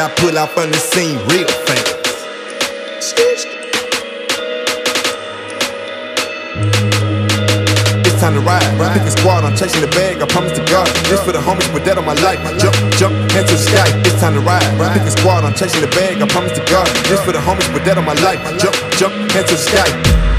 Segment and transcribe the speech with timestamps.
[0.00, 1.92] I pull out from the scene real fast.
[8.00, 8.64] It's time to ride.
[8.96, 10.22] Pick a squad, I'm chasing the bag.
[10.22, 10.88] I promise to God.
[11.04, 12.40] This for the homies, put that on my life.
[12.56, 13.84] Jump, jump, head to the sky.
[14.00, 14.64] It's time to ride.
[14.96, 16.16] Pick a squad, I'm chasing the bag.
[16.22, 16.88] I promise to God.
[17.04, 18.40] This for the homies, put that on my life.
[18.56, 20.29] Jump, jump, head to the sky.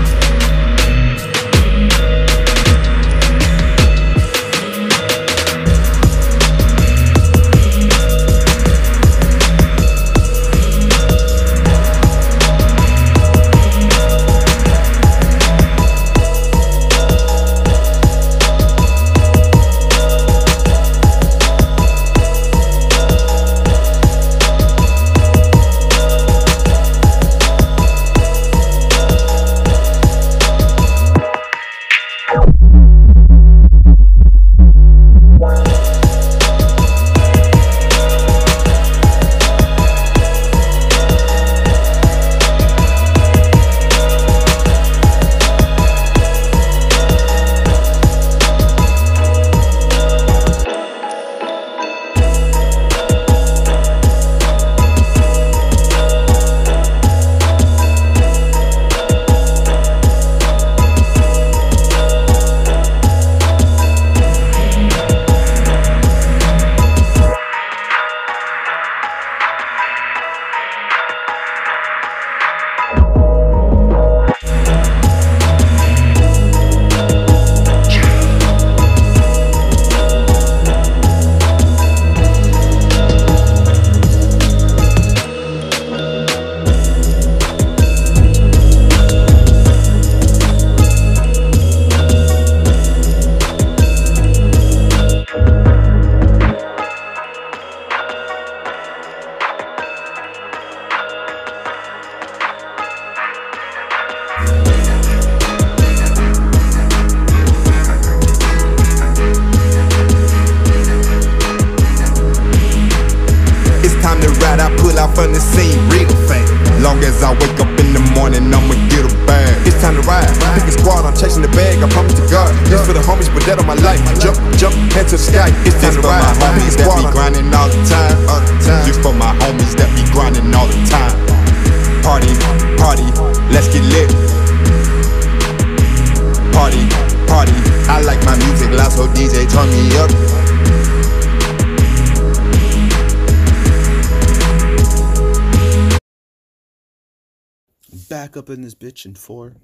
[149.05, 149.55] In four,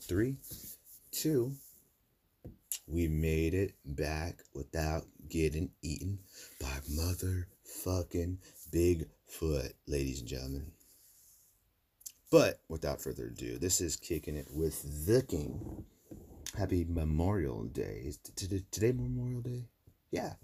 [0.00, 0.36] three,
[1.10, 1.54] two.
[2.86, 6.20] We made it back without getting eaten
[6.60, 8.38] by motherfucking
[8.70, 10.70] Bigfoot, ladies and gentlemen.
[12.30, 15.84] But without further ado, this is kicking it with the king.
[16.58, 18.02] Happy Memorial Day.
[18.04, 19.64] Is today Memorial Day?
[20.10, 20.34] Yeah.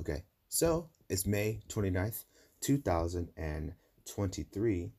[0.00, 0.24] Okay.
[0.48, 2.24] So it's May 29th,
[2.60, 4.90] 2023.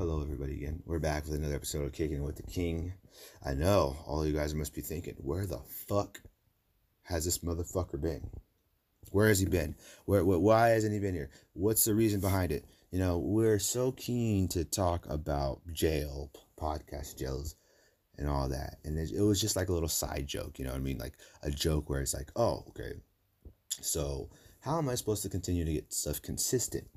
[0.00, 0.82] Hello, everybody, again.
[0.86, 2.94] We're back with another episode of Kicking with the King.
[3.44, 6.22] I know all you guys must be thinking, where the fuck
[7.02, 8.30] has this motherfucker been?
[9.10, 9.74] Where has he been?
[10.06, 11.28] Where, why hasn't he been here?
[11.52, 12.64] What's the reason behind it?
[12.90, 17.56] You know, we're so keen to talk about jail, podcast jails,
[18.16, 18.78] and all that.
[18.86, 20.96] And it, it was just like a little side joke, you know what I mean?
[20.96, 22.94] Like a joke where it's like, oh, okay.
[23.82, 24.30] So,
[24.60, 26.88] how am I supposed to continue to get stuff consistent?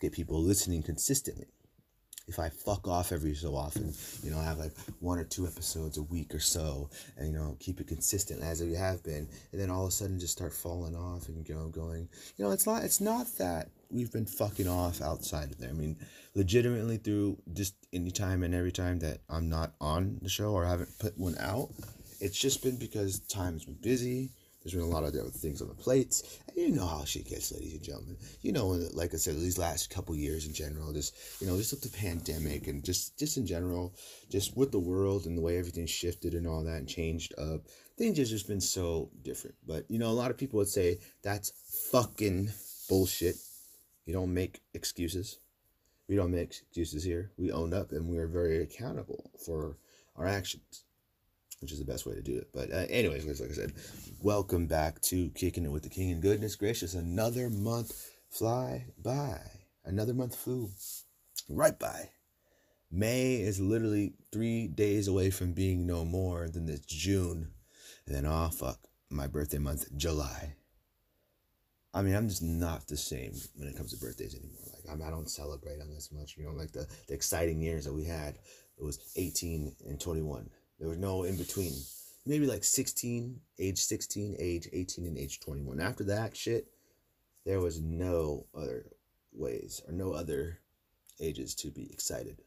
[0.00, 1.48] Get people listening consistently?
[2.28, 3.92] If I fuck off every so often,
[4.22, 7.38] you know, I have like one or two episodes a week or so, and you
[7.38, 10.34] know, keep it consistent as we have been, and then all of a sudden just
[10.34, 14.12] start falling off and you know, going, you know, it's not, it's not that we've
[14.12, 15.70] been fucking off outside of there.
[15.70, 15.96] I mean,
[16.34, 20.66] legitimately through just any time and every time that I'm not on the show or
[20.66, 21.70] haven't put one out,
[22.20, 24.30] it's just been because time's been busy
[24.68, 26.40] there's been a lot of different things on the plates.
[26.48, 28.16] And you know how shit gets, ladies and gentlemen.
[28.42, 31.72] You know, like I said, these last couple years in general, just you know, just
[31.72, 33.94] with the pandemic and just just in general,
[34.28, 37.62] just with the world and the way everything shifted and all that and changed up,
[37.96, 39.56] things have just been so different.
[39.66, 41.52] But you know, a lot of people would say that's
[41.90, 42.50] fucking
[42.88, 43.36] bullshit.
[44.04, 45.38] You don't make excuses.
[46.08, 47.30] We don't make excuses here.
[47.38, 49.76] We own up and we are very accountable for
[50.16, 50.84] our actions
[51.60, 52.48] which is the best way to do it.
[52.52, 53.72] But uh, anyways, like I said,
[54.20, 56.12] welcome back to Kicking It with the King.
[56.12, 59.40] And goodness gracious, another month fly by.
[59.84, 60.70] Another month flew
[61.48, 62.10] right by.
[62.90, 67.48] May is literally three days away from being no more than this June.
[68.06, 68.78] And then, oh fuck,
[69.10, 70.54] my birthday month, July.
[71.92, 74.72] I mean, I'm just not the same when it comes to birthdays anymore.
[74.72, 76.36] Like, I'm, I don't celebrate them this much.
[76.36, 78.38] You know, like the, the exciting years that we had,
[78.78, 80.48] it was 18 and 21.
[80.78, 81.72] There was no in between.
[82.26, 85.80] Maybe like 16, age 16, age 18, and age 21.
[85.80, 86.68] After that shit,
[87.46, 88.86] there was no other
[89.32, 90.60] ways or no other
[91.20, 92.38] ages to be excited.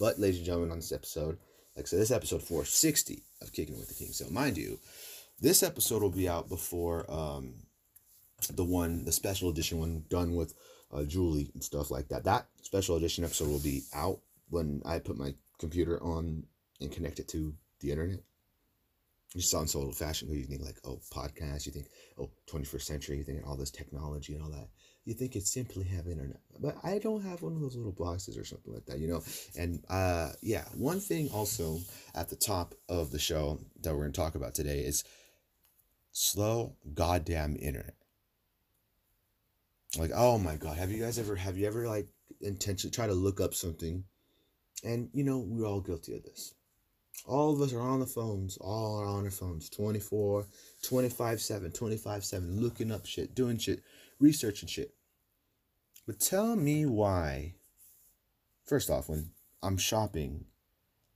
[0.00, 1.38] But, ladies and gentlemen, on this episode,
[1.76, 4.12] like I said, this episode 460 of Kicking with the King.
[4.12, 4.78] So, mind you,
[5.40, 7.54] this episode will be out before um,
[8.52, 10.54] the one, the special edition one done with
[10.92, 12.24] uh, Julie and stuff like that.
[12.24, 16.44] That special edition episode will be out when I put my computer on
[16.80, 18.20] and connect it to the internet.
[19.34, 20.30] You sound so old fashioned.
[20.32, 21.66] You think like, oh, podcast.
[21.66, 21.86] You think,
[22.18, 23.18] oh, 21st century.
[23.18, 24.68] You think all this technology and all that.
[25.04, 28.36] You think it's simply have internet, but I don't have one of those little boxes
[28.36, 29.22] or something like that, you know.
[29.56, 31.78] And uh, yeah, one thing also
[32.14, 35.04] at the top of the show that we're gonna talk about today is
[36.12, 37.94] slow goddamn internet.
[39.98, 42.08] Like, oh my god, have you guys ever have you ever like
[42.42, 44.04] intentionally try to look up something,
[44.84, 46.52] and you know we're all guilty of this
[47.26, 50.46] all of us are on the phones, all are on our phones 24,
[50.82, 53.82] 25 7, 25 7, looking up shit, doing shit,
[54.18, 54.94] researching shit.
[56.06, 57.54] But tell me why,
[58.64, 59.30] first off, when
[59.62, 60.46] I'm shopping,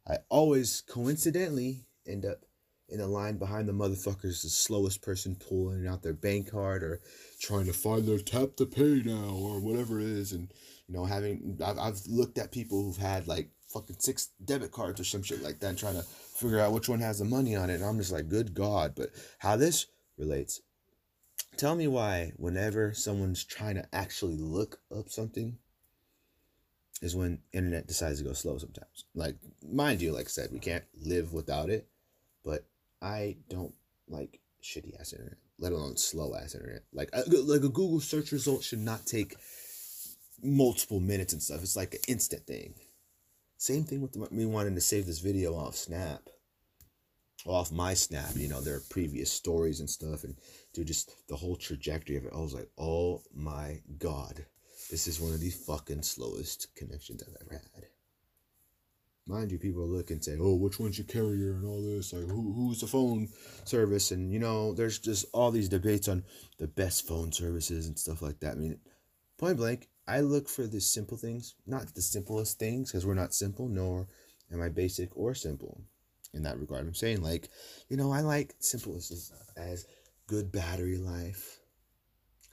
[0.06, 2.44] I always coincidentally end up
[2.88, 7.00] in the line behind the motherfuckers, the slowest person pulling out their bank card or
[7.40, 10.32] trying to find their tap to pay now or whatever it is.
[10.32, 10.52] And,
[10.86, 15.00] you know, having, I've, I've looked at people who've had like fucking six debit cards
[15.00, 17.56] or some shit like that and trying to figure out which one has the money
[17.56, 17.74] on it.
[17.74, 18.94] And I'm just like, good God.
[18.94, 19.86] But how this
[20.18, 20.60] relates,
[21.56, 25.58] tell me why whenever someone's trying to actually look up something
[27.00, 29.04] is when internet decides to go slow sometimes.
[29.14, 29.36] Like,
[29.68, 31.88] mind you, like I said, we can't live without it,
[32.44, 32.64] but
[33.00, 33.74] I don't
[34.08, 36.84] like shitty ass internet, let alone slow ass internet.
[36.92, 39.36] Like, like a Google search result should not take
[40.42, 41.62] multiple minutes and stuff.
[41.62, 42.74] It's like an instant thing.
[43.62, 46.28] Same thing with me wanting to save this video off Snap.
[47.46, 50.34] Off my Snap, you know, their previous stories and stuff, and
[50.74, 52.32] dude, just the whole trajectory of it.
[52.34, 54.44] I was like, oh my god,
[54.90, 57.84] this is one of the fucking slowest connections I've ever had.
[59.28, 62.26] Mind you, people look and say, oh, which one's your carrier and all this, like
[62.26, 63.28] who who's the phone
[63.64, 66.24] service, and you know, there's just all these debates on
[66.58, 68.54] the best phone services and stuff like that.
[68.54, 68.80] I mean,
[69.38, 73.34] point blank, I look for the simple things, not the simplest things, because we're not
[73.34, 74.08] simple, nor
[74.52, 75.80] am I basic or simple
[76.34, 76.86] in that regard.
[76.86, 77.48] I'm saying, like,
[77.88, 79.86] you know, I like simple as, as
[80.26, 81.60] good battery life,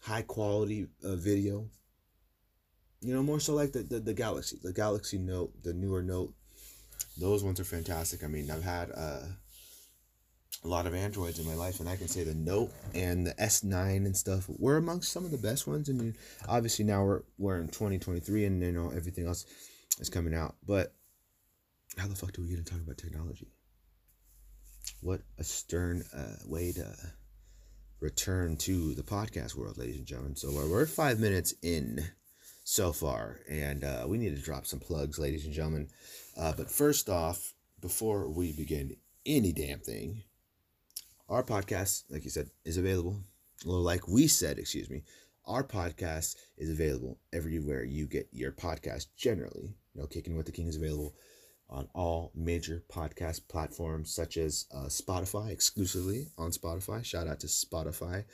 [0.01, 1.67] high quality uh, video.
[3.01, 6.33] You know, more so like the, the, the Galaxy, the Galaxy Note, the newer Note.
[7.17, 8.23] Those ones are fantastic.
[8.23, 9.21] I mean, I've had uh,
[10.63, 13.33] a lot of Androids in my life, and I can say the Note and the
[13.35, 15.89] S9 and stuff were amongst some of the best ones.
[15.89, 16.15] I mean,
[16.47, 19.45] obviously now we're we're in 2023, and you know everything else
[19.99, 20.55] is coming out.
[20.65, 20.93] But
[21.97, 23.47] how the fuck do we get to talk about technology?
[25.01, 26.93] What a stern uh, way to
[28.01, 30.35] return to the podcast world, ladies and gentlemen.
[30.35, 32.03] So we're five minutes in
[32.63, 35.87] so far, and uh, we need to drop some plugs, ladies and gentlemen.
[36.37, 40.23] Uh, but first off, before we begin any damn thing,
[41.29, 43.23] our podcast, like you said, is available.
[43.65, 45.03] Well, like we said, excuse me,
[45.45, 49.75] our podcast is available everywhere you get your podcast generally.
[49.93, 51.15] You know, Kicking with the King is available
[51.69, 57.05] on all major podcast platforms such as uh, Spotify, exclusively on Spotify.
[57.05, 58.25] Shout out to Spotify.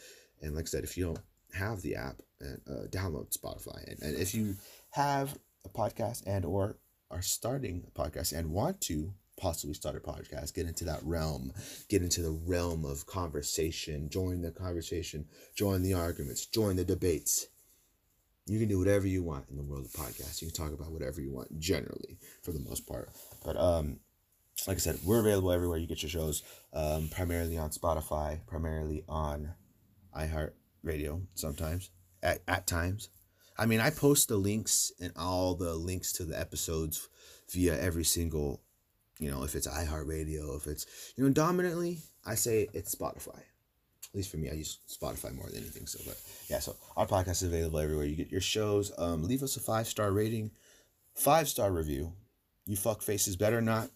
[0.41, 1.19] And like I said, if you don't
[1.53, 3.83] have the app, and uh, download Spotify.
[3.87, 4.55] And, and if you
[4.91, 6.77] have a podcast and or
[7.11, 11.51] are starting a podcast and want to possibly start a podcast, get into that realm,
[11.89, 15.25] get into the realm of conversation, join the conversation,
[15.55, 17.47] join the arguments, join the debates.
[18.47, 20.41] You can do whatever you want in the world of podcasts.
[20.41, 23.09] You can talk about whatever you want generally for the most part.
[23.43, 23.99] But um
[24.67, 26.41] like I said, we're available everywhere you get your shows,
[26.73, 29.53] um, primarily on Spotify, primarily on
[30.17, 31.91] iHeartRadio sometimes,
[32.23, 33.09] at, at times.
[33.57, 37.07] I mean, I post the links and all the links to the episodes
[37.51, 38.63] via every single
[39.19, 43.37] you know, if it's iHeartRadio, if it's, you know, dominantly, I say it's Spotify.
[43.37, 45.87] At least for me, I use Spotify more than anything.
[45.87, 46.17] So, but
[46.49, 48.05] yeah, so our podcast is available everywhere.
[48.05, 48.91] You get your shows.
[48.97, 50.51] Um, leave us a five star rating,
[51.13, 52.13] five star review.
[52.65, 53.89] You fuck faces better not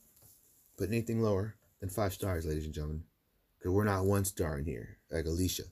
[0.77, 3.03] put anything lower than five stars, ladies and gentlemen.
[3.57, 5.63] Because we're not one star in here, like Alicia.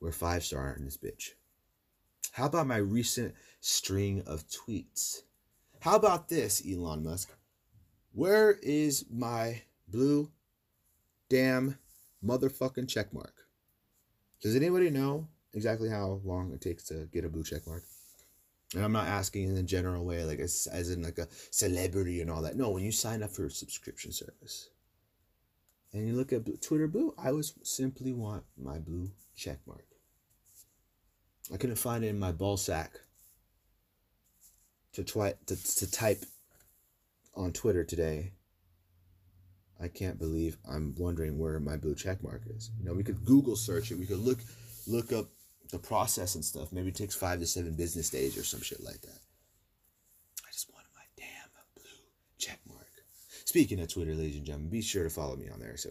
[0.00, 1.30] We're five star in this bitch.
[2.32, 5.20] How about my recent string of tweets?
[5.80, 7.30] How about this, Elon Musk?
[8.12, 10.30] Where is my blue
[11.28, 11.78] damn
[12.24, 13.34] motherfucking check mark?
[14.42, 17.82] Does anybody know exactly how long it takes to get a blue check mark.
[18.74, 22.20] And I'm not asking in a general way, like as, as in like a celebrity
[22.20, 22.56] and all that.
[22.56, 24.70] No, when you sign up for a subscription service
[25.92, 29.86] and you look at Twitter Blue, I was simply want my blue check mark.
[31.52, 32.92] I couldn't find it in my ball sack
[34.92, 36.24] to, twi- to, to type
[37.40, 38.32] on Twitter today.
[39.82, 42.70] I can't believe I'm wondering where my blue check mark is.
[42.78, 43.98] You know, we could Google search it.
[43.98, 44.38] We could look
[44.86, 45.26] look up
[45.70, 46.72] the process and stuff.
[46.72, 49.18] Maybe it takes five to seven business days or some shit like that.
[50.46, 51.84] I just wanted my damn blue
[52.38, 52.86] check mark.
[53.46, 55.76] Speaking of Twitter, ladies and gentlemen, be sure to follow me on there.
[55.76, 55.90] So,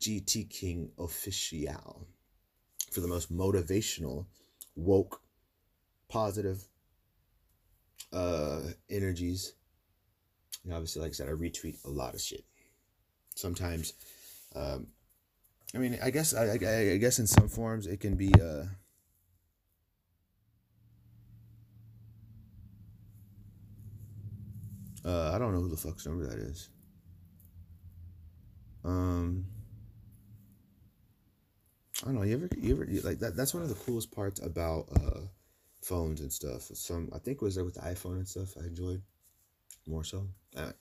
[0.00, 2.06] GT King Official
[2.92, 4.26] for the most motivational,
[4.76, 5.22] woke,
[6.08, 6.62] positive
[8.12, 9.54] uh energies.
[10.64, 12.44] And obviously, like I said, I retweet a lot of shit.
[13.34, 13.94] Sometimes,
[14.54, 14.88] um,
[15.74, 18.64] I mean, I guess I, I, I guess in some forms it can be uh
[25.04, 26.68] Uh, I don't know who the fuck's number that is.
[28.84, 29.46] Um,
[32.02, 32.22] I don't know.
[32.22, 33.36] You ever, you ever you, like that?
[33.36, 35.20] That's one of the coolest parts about uh,
[35.82, 36.62] phones and stuff.
[36.74, 38.54] Some I think it was with the iPhone and stuff.
[38.60, 39.02] I enjoyed
[39.90, 40.28] more so.
[40.56, 40.72] Uh,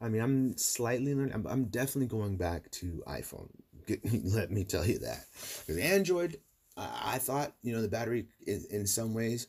[0.00, 1.34] I mean, I'm slightly learning.
[1.34, 3.50] I'm, I'm definitely going back to iPhone.
[4.34, 5.24] Let me tell you that.
[5.60, 6.40] Because Android,
[6.76, 9.46] I, I thought you know the battery in, in some ways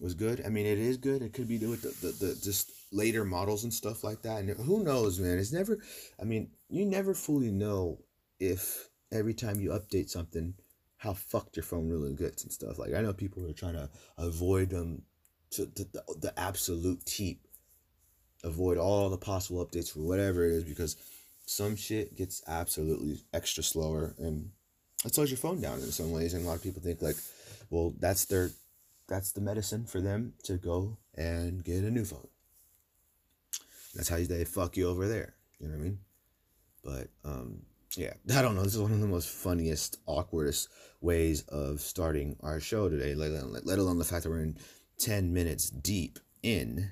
[0.00, 0.42] was good.
[0.44, 1.22] I mean, it is good.
[1.22, 4.40] It could be with the, the, the just later models and stuff like that.
[4.40, 5.38] And who knows, man?
[5.38, 5.78] It's never.
[6.20, 8.00] I mean, you never fully know
[8.40, 10.54] if every time you update something,
[10.96, 12.78] how fucked your phone really gets and stuff.
[12.78, 15.02] Like I know people are trying to avoid them
[15.50, 17.43] to, to the, the absolute teep,
[18.44, 20.96] avoid all the possible updates for whatever it is because
[21.46, 24.50] some shit gets absolutely extra slower and
[25.04, 26.34] it slows your phone down in some ways.
[26.34, 27.16] And a lot of people think like,
[27.70, 28.50] well, that's their
[29.06, 32.26] that's the medicine for them to go and get a new phone.
[33.94, 35.34] That's how they fuck you over there.
[35.60, 35.98] You know what I mean?
[36.82, 37.62] But um,
[37.96, 38.62] yeah, I don't know.
[38.62, 40.68] This is one of the most funniest, awkwardest
[41.00, 43.14] ways of starting our show today.
[43.14, 44.58] Let alone, let alone the fact that we're in
[44.98, 46.90] ten minutes deep in.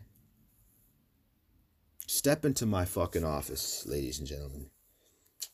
[2.06, 4.66] Step into my fucking office, ladies and gentlemen,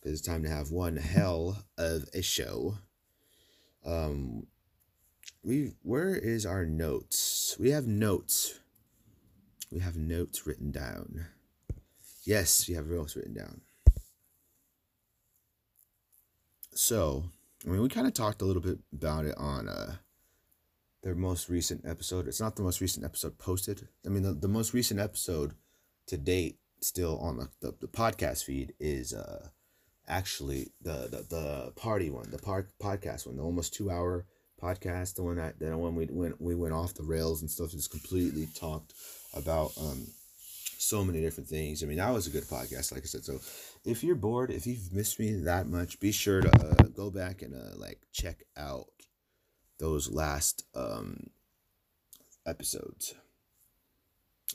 [0.01, 2.79] because it's time to have one hell of a show.
[3.85, 4.47] Um,
[5.43, 7.57] we where is our notes?
[7.59, 8.59] We have notes.
[9.71, 11.27] We have notes written down.
[12.25, 13.61] Yes, we have notes written down.
[16.75, 17.25] So,
[17.67, 19.97] I mean, we kind of talked a little bit about it on uh,
[21.03, 22.27] their most recent episode.
[22.27, 23.89] It's not the most recent episode posted.
[24.07, 25.55] I mean, the, the most recent episode
[26.09, 29.49] to date, still on the, the, the podcast feed, is uh,
[30.07, 34.27] actually the, the, the party one, the part podcast one, the almost two hour
[34.61, 37.71] podcast, the one that, that one we went, we went off the rails and stuff,
[37.71, 38.93] just completely talked
[39.35, 40.07] about um,
[40.79, 41.83] so many different things.
[41.83, 43.25] I mean, that was a good podcast, like I said.
[43.25, 43.41] So,
[43.85, 47.43] if you're bored, if you've missed me that much, be sure to uh, go back
[47.43, 48.87] and uh, like check out
[49.79, 51.31] those last um,
[52.47, 53.15] episodes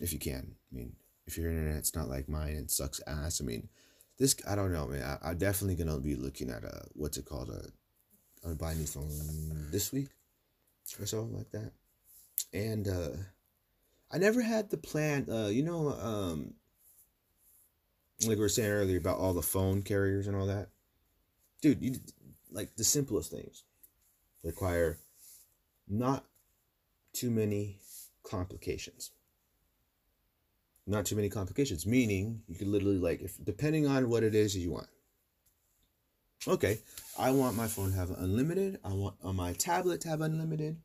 [0.02, 0.56] if you can.
[0.72, 3.70] I mean, if your internet's not like mine and sucks ass, I mean,
[4.20, 5.20] this I don't know, man.
[5.24, 7.66] I, am definitely gonna be looking at a what's it called a.
[8.46, 9.10] I'm buy new phone
[9.72, 10.10] this week
[11.00, 11.72] or something like that,
[12.54, 13.10] and uh
[14.14, 15.28] I never had the plan.
[15.30, 16.54] Uh, you know, um,
[18.22, 20.70] like we were saying earlier about all the phone carriers and all that.
[21.62, 21.96] Dude, you
[22.52, 23.64] like the simplest things
[24.44, 25.00] require
[25.88, 26.26] not
[27.12, 27.80] too many
[28.24, 29.12] complications.
[30.86, 34.54] Not too many complications, meaning you could literally like if depending on what it is
[34.54, 34.88] that you want.
[36.46, 36.80] Okay,
[37.18, 38.80] I want my phone to have unlimited.
[38.84, 40.78] I want on my tablet to have unlimited.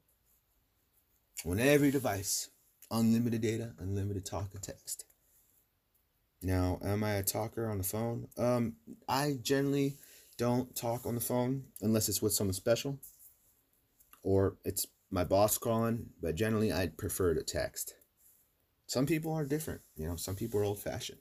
[1.44, 2.50] On every device
[2.90, 5.04] unlimited data, unlimited talk and text.
[6.42, 8.28] Now, am I a talker on the phone?
[8.36, 8.76] Um,
[9.08, 9.96] I generally
[10.36, 12.98] don't talk on the phone unless it's with someone special
[14.22, 17.94] or it's my boss calling, but generally I'd prefer to text.
[18.88, 21.18] Some people are different, you know, some people are old fashioned.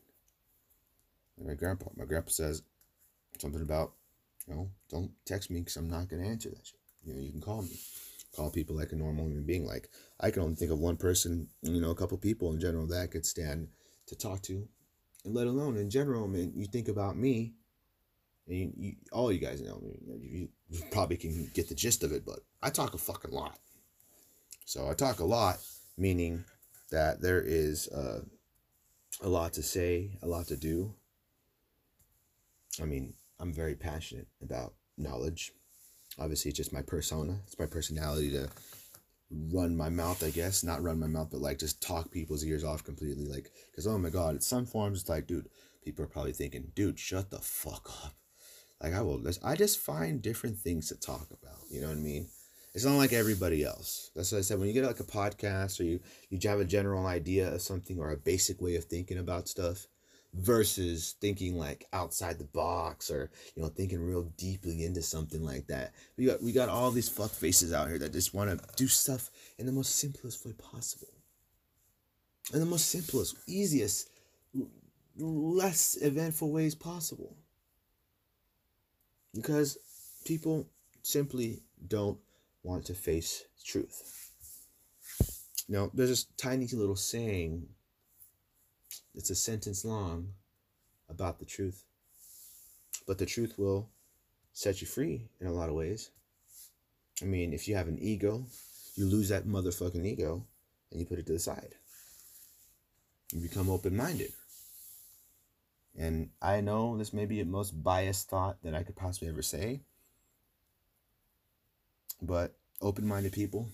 [1.45, 2.63] my grandpa, my grandpa says
[3.39, 3.91] something about,
[4.47, 6.79] you know, don't text me because I'm not going to answer that shit.
[7.03, 7.77] You know, you can call me
[8.33, 9.65] call people like a normal human being.
[9.65, 12.87] Like I can only think of one person, you know, a couple people in general
[12.87, 13.67] that I could stand
[14.05, 14.65] to talk to,
[15.25, 16.23] and let alone in general.
[16.23, 17.51] I mean, you think about me,
[18.47, 19.99] and you, you, all you guys know me.
[20.21, 23.59] You, you probably can get the gist of it, but I talk a fucking lot.
[24.63, 25.57] So I talk a lot,
[25.97, 26.45] meaning
[26.91, 28.21] that there is uh,
[29.21, 30.93] a lot to say, a lot to do.
[32.81, 35.53] I mean, I'm very passionate about knowledge
[36.19, 37.39] Obviously, it's just my persona.
[37.45, 38.49] It's my personality to
[39.51, 40.63] run my mouth, I guess.
[40.63, 43.25] Not run my mouth, but like just talk people's ears off completely.
[43.25, 45.49] Like, because oh my God, in some forms, it's like, dude,
[45.83, 48.15] people are probably thinking, dude, shut the fuck up.
[48.81, 51.59] Like, I will, I just find different things to talk about.
[51.69, 52.29] You know what I mean?
[52.77, 54.11] It's not like everybody else.
[54.15, 54.59] That's what I said.
[54.59, 57.97] When you get like a podcast or you, you have a general idea of something
[57.97, 59.87] or a basic way of thinking about stuff,
[60.35, 65.65] versus thinking like outside the box or you know thinking real deeply into something like
[65.65, 68.75] that we got we got all these fuck faces out here that just want to
[68.75, 71.07] do stuff in the most simplest way possible
[72.53, 74.09] in the most simplest easiest
[75.17, 77.35] less eventful ways possible
[79.33, 79.77] because
[80.25, 80.67] people
[81.01, 82.19] simply don't
[82.67, 83.97] want to face truth
[85.69, 87.67] Now, there's this tiny little saying
[89.15, 90.33] it's a sentence long
[91.09, 91.83] about the truth.
[93.07, 93.89] But the truth will
[94.53, 96.11] set you free in a lot of ways.
[97.21, 98.45] I mean, if you have an ego,
[98.95, 100.45] you lose that motherfucking ego
[100.91, 101.75] and you put it to the side.
[103.33, 104.31] You become open minded.
[105.97, 109.41] And I know this may be the most biased thought that I could possibly ever
[109.41, 109.81] say.
[112.21, 113.67] But open minded people,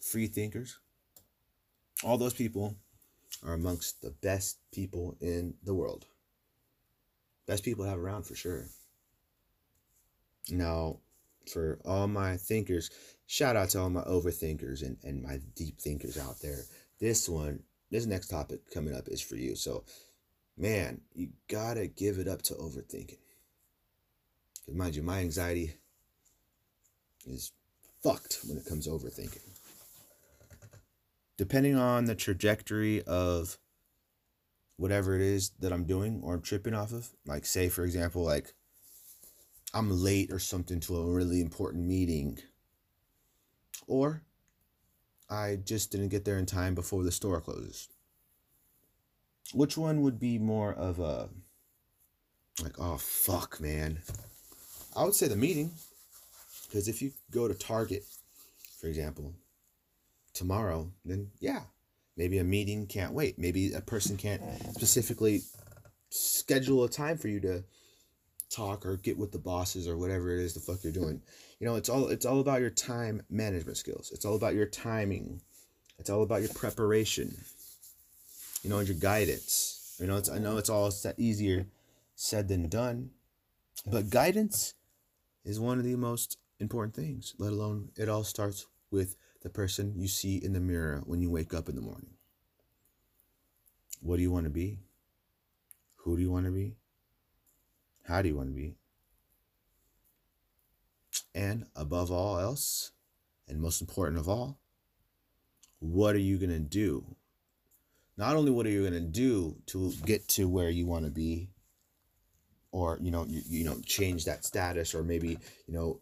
[0.00, 0.78] free thinkers,
[2.02, 2.76] all those people
[3.44, 6.06] are amongst the best people in the world.
[7.46, 8.66] Best people to have around for sure.
[10.50, 10.98] Now,
[11.50, 12.90] for all my thinkers,
[13.26, 16.60] shout out to all my overthinkers and, and my deep thinkers out there.
[17.00, 19.56] This one, this next topic coming up is for you.
[19.56, 19.84] So,
[20.56, 23.18] man, you gotta give it up to overthinking.
[24.60, 25.74] Because, mind you, my anxiety
[27.26, 27.52] is
[28.02, 29.52] fucked when it comes overthinking
[31.42, 33.58] depending on the trajectory of
[34.76, 38.22] whatever it is that I'm doing or I'm tripping off of, like say for example,
[38.22, 38.54] like
[39.74, 42.38] I'm late or something to a really important meeting,
[43.86, 44.22] or
[45.28, 47.88] I just didn't get there in time before the store closes.
[49.52, 51.28] Which one would be more of a
[52.62, 53.98] like, oh fuck, man?
[54.94, 55.72] I would say the meeting.
[56.72, 58.02] Because if you go to Target,
[58.80, 59.34] for example,
[60.32, 61.64] tomorrow, then yeah,
[62.16, 63.38] maybe a meeting can't wait.
[63.38, 64.40] Maybe a person can't
[64.72, 65.42] specifically
[66.08, 67.62] schedule a time for you to
[68.48, 71.20] talk or get with the bosses or whatever it is the fuck you're doing.
[71.60, 74.10] You know, it's all it's all about your time management skills.
[74.10, 75.42] It's all about your timing.
[75.98, 77.36] It's all about your preparation.
[78.62, 79.94] You know, and your guidance.
[80.00, 81.66] You know, it's I know it's all easier
[82.16, 83.10] said than done,
[83.86, 84.72] but guidance
[85.44, 87.34] is one of the most important things.
[87.38, 91.30] Let alone it all starts with the person you see in the mirror when you
[91.30, 92.14] wake up in the morning.
[94.00, 94.80] What do you want to be?
[95.96, 96.76] Who do you want to be?
[98.04, 98.76] How do you want to be?
[101.34, 102.92] And above all else,
[103.48, 104.58] and most important of all,
[105.78, 107.16] what are you going to do?
[108.16, 111.10] Not only what are you going to do to get to where you want to
[111.10, 111.50] be,
[112.70, 116.00] or you know, you, you know, change that status, or maybe you know,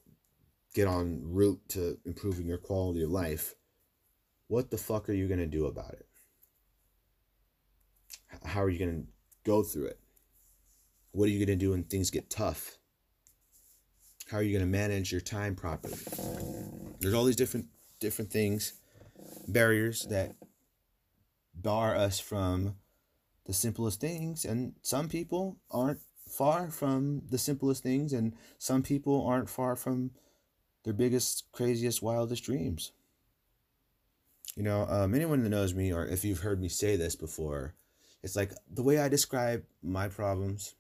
[0.75, 3.55] get on route to improving your quality of life,
[4.49, 6.07] what the fuck are you going to do about it?
[8.45, 9.09] How are you going to
[9.45, 10.01] go through it?
[11.13, 12.79] What are you going to do when things get tough?
[14.31, 15.99] How are you going to manage your time properly?
[17.01, 17.67] There's all these different
[17.99, 18.75] different things,
[19.49, 20.35] barriers that
[21.55, 22.77] bar us from
[23.47, 29.27] the simplest things and some people aren't far from the simplest things and some people
[29.27, 30.11] aren't far from
[30.85, 32.93] their biggest, craziest, wildest dreams.
[34.57, 37.75] You know, um, anyone that knows me, or if you've heard me say this before,
[38.23, 40.75] it's like the way I describe my problems,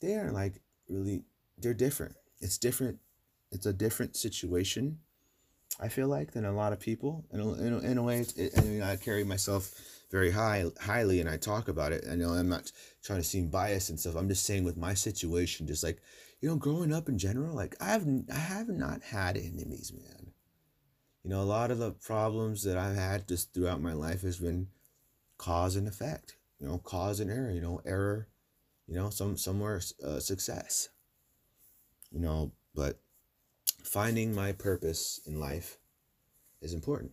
[0.00, 1.22] they are like really,
[1.58, 2.14] they're different.
[2.40, 2.98] It's different.
[3.52, 4.98] It's a different situation,
[5.80, 7.24] I feel like, than a lot of people.
[7.32, 9.74] In a, in in a way, it, I mean, I carry myself
[10.10, 12.04] very high, highly, and I talk about it.
[12.10, 12.70] I know I'm not
[13.02, 14.16] trying to seem biased and stuff.
[14.16, 16.00] I'm just saying with my situation, just like
[16.40, 20.32] you know, growing up in general, like I have I have not had enemies, man.
[21.22, 24.38] You know, a lot of the problems that I've had just throughout my life has
[24.38, 24.68] been
[25.36, 26.36] cause and effect.
[26.58, 27.50] You know, cause and error.
[27.50, 28.28] You know, error.
[28.86, 30.88] You know, some somewhere uh, success.
[32.10, 33.00] You know, but
[33.84, 35.78] finding my purpose in life
[36.62, 37.12] is important.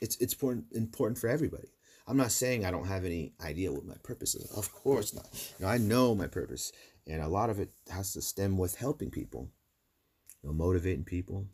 [0.00, 1.68] It's it's important important for everybody.
[2.06, 4.50] I'm not saying I don't have any idea what my purpose is.
[4.50, 5.28] Of course not.
[5.58, 6.72] You know, I know my purpose.
[7.06, 9.50] And a lot of it has to stem with helping people,
[10.42, 11.46] you know, motivating people,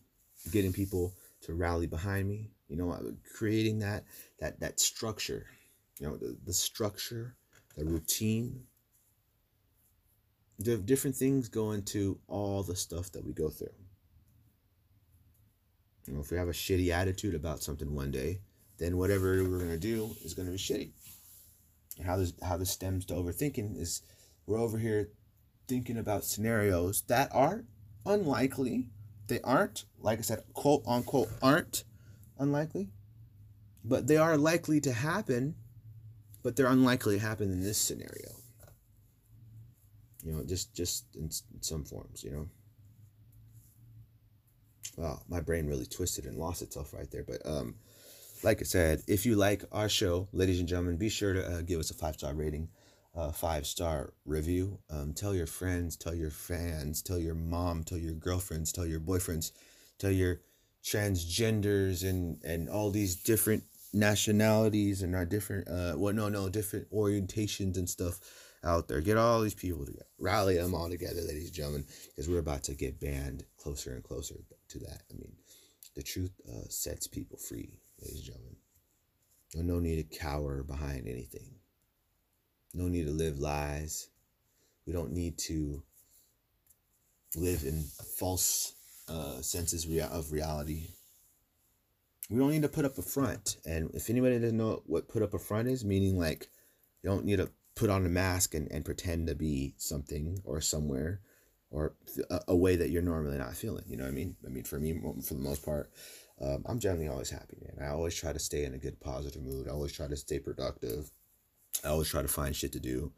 [0.53, 3.01] getting people to rally behind me, you know, uh,
[3.37, 4.05] creating that
[4.39, 5.47] that that structure,
[5.99, 7.35] you know, the, the structure,
[7.77, 8.63] the routine,
[10.59, 13.69] the different things go into all the stuff that we go through.
[16.07, 18.41] You know, if we have a shitty attitude about something one day,
[18.79, 20.91] then whatever we're gonna do is gonna be shitty.
[21.99, 24.03] And how this how this stems to overthinking is
[24.47, 25.11] we're over here
[25.71, 27.63] thinking about scenarios that are
[28.05, 28.89] unlikely.
[29.29, 31.85] They aren't, like I said, quote unquote, aren't
[32.41, 32.89] unlikely,
[33.85, 35.55] but they are likely to happen,
[36.43, 38.33] but they're unlikely to happen in this scenario.
[40.25, 41.31] You know, just just in
[41.61, 42.49] some forms, you know.
[44.97, 47.77] Well, my brain really twisted and lost itself right there, but um,
[48.43, 51.61] like I said, if you like our show, ladies and gentlemen, be sure to uh,
[51.63, 52.69] give us a five star rating
[53.15, 54.79] a five star review.
[54.89, 59.01] Um, tell your friends, tell your fans, tell your mom, tell your girlfriends, tell your
[59.01, 59.53] boyfriends,
[59.99, 60.41] tell your
[60.85, 66.91] transgenders and and all these different nationalities and our different uh well no no different
[66.91, 68.21] orientations and stuff
[68.65, 69.01] out there.
[69.01, 72.63] Get all these people together, rally them all together, ladies and gentlemen, because we're about
[72.65, 74.37] to get banned closer and closer
[74.69, 75.03] to that.
[75.11, 75.33] I mean,
[75.95, 78.57] the truth uh, sets people free, ladies and gentlemen.
[79.55, 81.60] No need to cower behind anything.
[82.75, 84.09] No need to live lies.
[84.87, 85.83] We don't need to
[87.37, 87.85] live in
[88.17, 88.75] false
[89.09, 90.89] uh, senses of reality.
[92.29, 93.57] We don't need to put up a front.
[93.67, 96.49] And if anybody doesn't know what put up a front is, meaning like
[97.03, 100.61] you don't need to put on a mask and, and pretend to be something or
[100.61, 101.21] somewhere
[101.71, 101.95] or
[102.31, 103.85] a, a way that you're normally not feeling.
[103.89, 104.37] You know what I mean?
[104.45, 105.91] I mean, for me, for the most part,
[106.41, 107.87] um, I'm generally always happy, man.
[107.87, 109.69] I always try to stay in a good, positive mood.
[109.69, 111.11] I always try to stay productive.
[111.85, 113.13] I always try to find shit to do.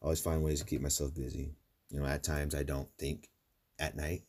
[0.00, 1.50] I always find ways to keep myself busy.
[1.90, 3.28] You know, at times I don't think
[3.78, 4.22] at night.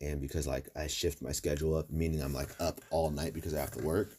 [0.00, 3.54] And because like I shift my schedule up, meaning I'm like up all night because
[3.54, 4.12] I have to work.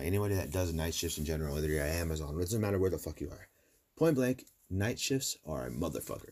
[0.00, 2.90] Anybody that does night shifts in general, whether you're at Amazon, it doesn't matter where
[2.90, 3.48] the fuck you are.
[3.96, 6.30] Point blank, night shifts are a motherfucker.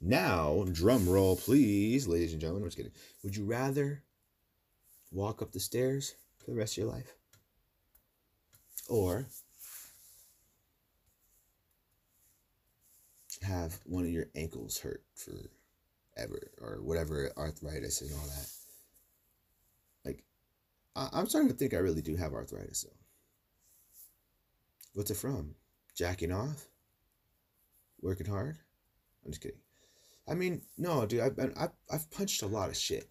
[0.00, 2.62] Now, drum roll, please, ladies and gentlemen.
[2.62, 2.92] I'm just kidding.
[3.22, 4.02] Would you rather
[5.10, 7.14] walk up the stairs for the rest of your life?
[8.88, 9.26] Or
[13.42, 18.48] have one of your ankles hurt forever or whatever arthritis and all that.
[20.04, 20.24] Like,
[20.94, 22.96] I- I'm starting to think I really do have arthritis though.
[24.94, 25.54] What's it from?
[25.94, 26.66] Jacking off?
[28.02, 28.58] Working hard?
[29.24, 29.58] I'm just kidding.
[30.28, 31.20] I mean, no, dude.
[31.20, 33.08] I've been, I've, I've punched a lot of shit.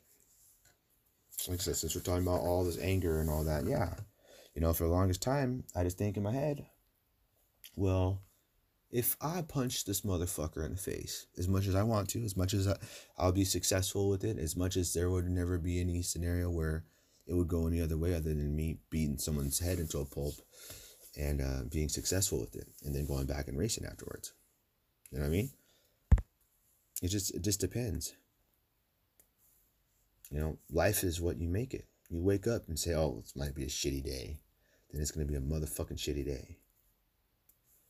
[1.48, 3.94] Like I said, since we're talking about all this anger and all that, yeah.
[4.56, 6.66] You know, for the longest time, I just think in my head,
[7.76, 8.22] well,
[8.92, 12.36] if I punch this motherfucker in the face as much as I want to, as
[12.36, 12.76] much as I,
[13.18, 16.86] I'll be successful with it, as much as there would never be any scenario where
[17.28, 20.34] it would go any other way other than me beating someone's head into a pulp
[21.18, 24.34] and uh, being successful with it and then going back and racing afterwards.
[25.12, 25.50] You know what I mean?
[27.02, 28.14] It just it just depends.
[30.32, 31.86] You know, life is what you make it.
[32.10, 34.42] You wake up and say, "Oh, this might be a shitty day,"
[34.92, 36.58] then it's gonna be a motherfucking shitty day.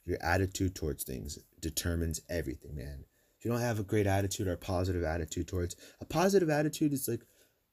[0.09, 3.05] Your attitude towards things determines everything, man.
[3.37, 6.93] If you don't have a great attitude or a positive attitude towards a positive attitude,
[6.93, 7.21] it's like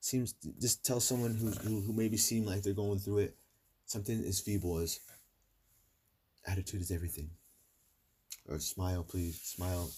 [0.00, 3.36] seems just tell someone who who, who maybe seem like they're going through it
[3.86, 5.00] something as feeble as
[6.46, 7.30] attitude is everything.
[8.48, 9.90] Or smile, please smile.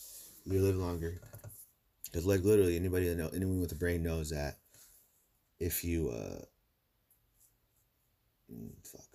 [0.45, 1.21] You live longer.
[2.05, 4.59] Because like literally anybody that know anyone with a brain knows that
[5.59, 6.45] if you uh
[8.51, 9.09] mm, fuck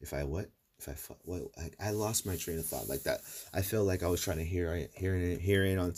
[0.00, 3.20] if I what if I what I, I lost my train of thought like that.
[3.52, 5.92] I feel like I was trying to hear hearing hearing on.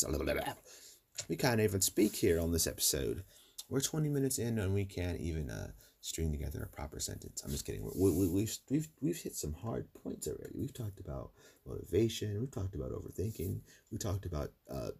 [1.28, 3.24] We can't even speak here on this episode.
[3.68, 7.42] We're twenty minutes in and we can't even uh, string together a proper sentence.
[7.44, 7.84] I'm just kidding.
[7.94, 10.54] We, we, we've we've we've hit some hard points already.
[10.58, 11.30] We've talked about
[11.66, 12.40] motivation.
[12.40, 13.60] We've talked about overthinking.
[13.92, 14.90] We talked about uh,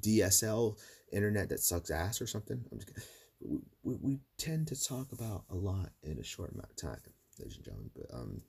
[0.00, 0.78] DSL
[1.12, 2.62] internet that sucks ass or something.
[2.70, 3.02] I'm just kidding.
[3.40, 7.00] We, we, we tend to talk about a lot in a short amount of time,
[7.38, 7.90] ladies and gentlemen.
[7.94, 8.42] But um,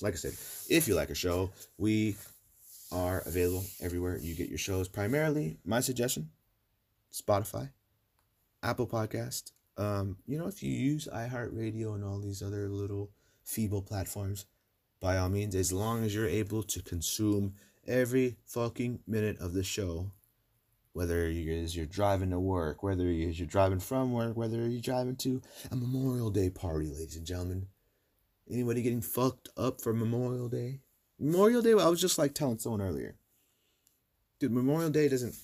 [0.00, 0.32] like I said,
[0.68, 2.16] if you like a show, we
[2.92, 4.88] are available everywhere you get your shows.
[4.88, 6.30] Primarily, my suggestion
[7.12, 7.70] Spotify,
[8.62, 9.52] Apple Podcast.
[9.76, 13.10] Um, you know, if you use iHeartRadio and all these other little
[13.42, 14.46] feeble platforms,
[15.00, 17.54] by all means, as long as you're able to consume
[17.86, 20.12] every fucking minute of the show,
[20.92, 25.76] whether you're driving to work, whether you're driving from work, whether you're driving to a
[25.76, 27.66] Memorial Day party, ladies and gentlemen,
[28.52, 30.80] Anybody getting fucked up for Memorial Day?
[31.18, 33.16] Memorial Day, I was just like telling someone earlier.
[34.38, 35.34] Dude, Memorial Day doesn't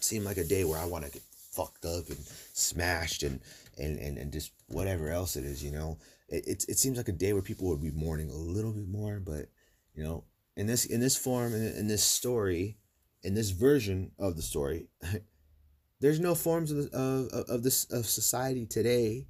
[0.00, 2.18] seem like a day where I want to get fucked up and
[2.52, 3.40] smashed and,
[3.78, 5.98] and, and, and just whatever else it is, you know?
[6.28, 8.88] It, it, it seems like a day where people would be mourning a little bit
[8.88, 9.46] more, but,
[9.94, 10.24] you know,
[10.56, 12.78] in this in this form in, in this story
[13.22, 14.88] in this version of the story
[16.00, 19.26] there's no forms of, of, of this of society today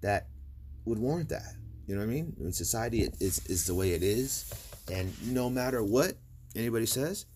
[0.00, 0.28] that
[0.84, 1.54] would warrant that
[1.86, 4.52] you know what i mean, society is, is the way it is
[4.90, 6.14] and no matter what
[6.56, 7.26] anybody says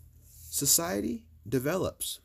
[0.50, 2.20] society develops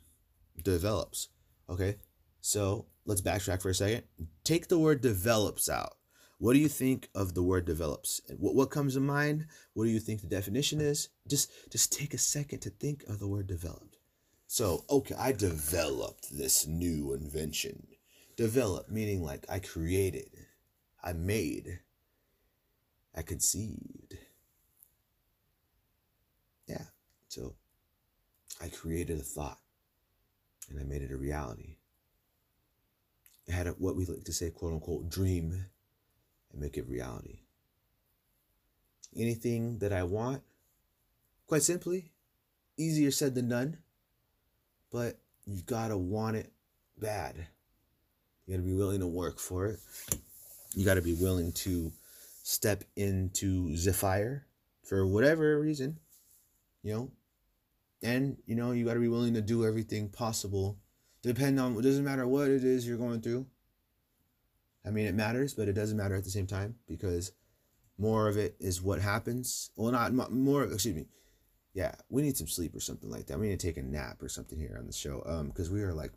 [0.64, 1.30] develops
[1.70, 1.98] okay
[2.42, 4.04] so let's backtrack for a second
[4.44, 5.96] take the word develops out
[6.42, 8.20] what do you think of the word develops?
[8.36, 9.46] What, what comes to mind?
[9.76, 11.10] What do you think the definition is?
[11.28, 13.98] Just just take a second to think of the word developed.
[14.48, 17.86] So, okay, I developed this new invention.
[18.38, 20.32] Develop meaning like I created,
[21.04, 21.82] I made,
[23.16, 24.18] I conceived.
[26.68, 26.86] Yeah.
[27.28, 27.56] So
[28.62, 29.60] I created a thought
[30.70, 31.76] and I made it a reality.
[33.50, 35.66] I had a, what we like to say, quote unquote, dream
[36.52, 37.40] and make it reality.
[39.16, 40.42] Anything that I want,
[41.48, 42.12] quite simply,
[42.78, 43.78] easier said than done,
[44.92, 46.52] but you gotta want it
[46.98, 47.36] bad.
[48.46, 49.80] You gotta be willing to work for it.
[50.74, 51.92] You gotta be willing to
[52.44, 54.46] step into Zephyr
[54.84, 56.00] for whatever reason,
[56.84, 57.12] you know.
[58.04, 60.78] And you know, you gotta be willing to do everything possible.
[61.22, 63.46] Depend on it doesn't matter what it is you're going through.
[64.86, 67.32] I mean, it matters, but it doesn't matter at the same time because
[67.98, 69.70] more of it is what happens.
[69.76, 70.64] Well, not more.
[70.64, 71.06] Excuse me.
[71.74, 73.40] Yeah, we need some sleep or something like that.
[73.40, 75.24] We need to take a nap or something here on the show.
[75.26, 76.12] Um, because we are like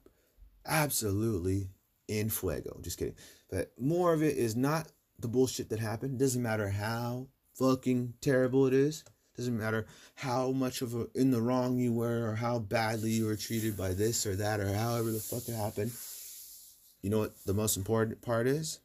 [0.67, 1.69] absolutely
[2.09, 2.79] in fuego.
[2.81, 3.15] Just kidding.
[3.51, 4.89] But more of it is not
[5.25, 6.19] the bullshit that happened.
[6.19, 9.05] Doesn't matter how fucking terrible it is.
[9.37, 13.27] Doesn't matter how much of a in the wrong you were or how badly you
[13.27, 15.91] were treated by this or that or however the fuck it happened
[17.05, 18.81] you know what the most important part is?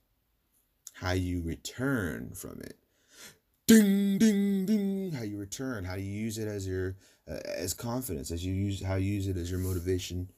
[0.92, 2.76] How you return from it.
[3.66, 5.14] Ding ding ding.
[5.14, 5.86] How you return.
[5.86, 6.98] How you use it as your
[7.32, 8.30] uh, as confidence.
[8.30, 10.30] As you use how you use it as your motivation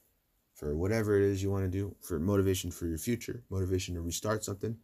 [0.54, 1.96] for whatever it is you want to do.
[2.00, 3.42] For motivation for your future.
[3.50, 4.76] Motivation to restart something.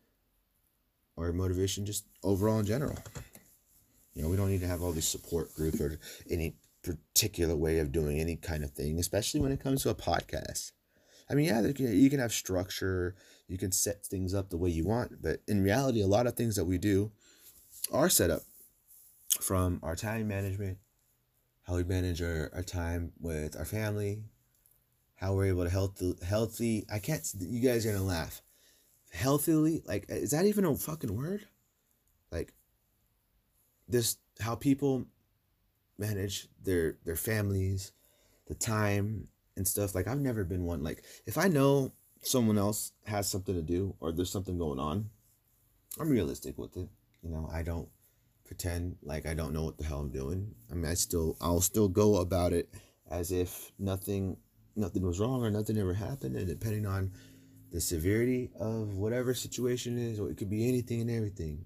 [1.18, 2.96] Or motivation just overall in general.
[4.14, 5.98] You know, we don't need to have all these support groups or
[6.30, 9.96] any particular way of doing any kind of thing, especially when it comes to a
[9.96, 10.70] podcast.
[11.28, 13.16] I mean, yeah, you can have structure,
[13.48, 16.36] you can set things up the way you want, but in reality, a lot of
[16.36, 17.10] things that we do
[17.92, 18.42] are set up
[19.40, 20.78] from our time management,
[21.64, 24.22] how we manage our, our time with our family,
[25.16, 26.86] how we're able to healthy, healthy.
[26.92, 28.40] I can't, you guys are gonna laugh.
[29.10, 31.46] Healthily, like, uh, is that even a fucking word?
[32.30, 32.52] Like,
[33.88, 35.06] this, how people
[35.98, 37.92] manage their their families,
[38.46, 39.94] the time, and stuff.
[39.94, 41.92] Like I've never been one like if I know
[42.22, 45.10] someone else has something to do or there's something going on,
[46.00, 46.88] I'm realistic with it.
[47.22, 47.88] You know, I don't
[48.46, 50.54] pretend like I don't know what the hell I'm doing.
[50.70, 52.72] I mean, I still I'll still go about it
[53.10, 54.38] as if nothing
[54.76, 57.10] nothing was wrong or nothing ever happened and depending on
[57.70, 61.64] the severity of whatever situation is or it could be anything and everything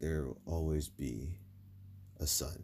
[0.00, 1.38] there will always be
[2.18, 2.62] a sun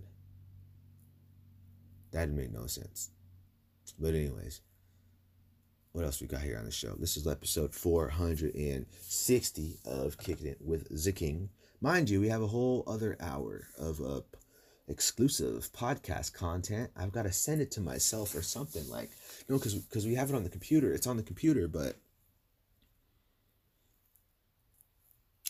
[2.16, 3.11] that made no sense.
[3.99, 4.62] But anyways,
[5.92, 6.94] what else we got here on the show?
[6.99, 11.51] This is episode 460 of Kicking It with the King.
[11.81, 14.20] Mind you, we have a whole other hour of uh,
[14.88, 16.90] exclusive podcast content.
[16.96, 19.11] I've got to send it to myself or something like,
[19.49, 20.92] know, because because we have it on the computer.
[20.92, 21.96] It's on the computer, but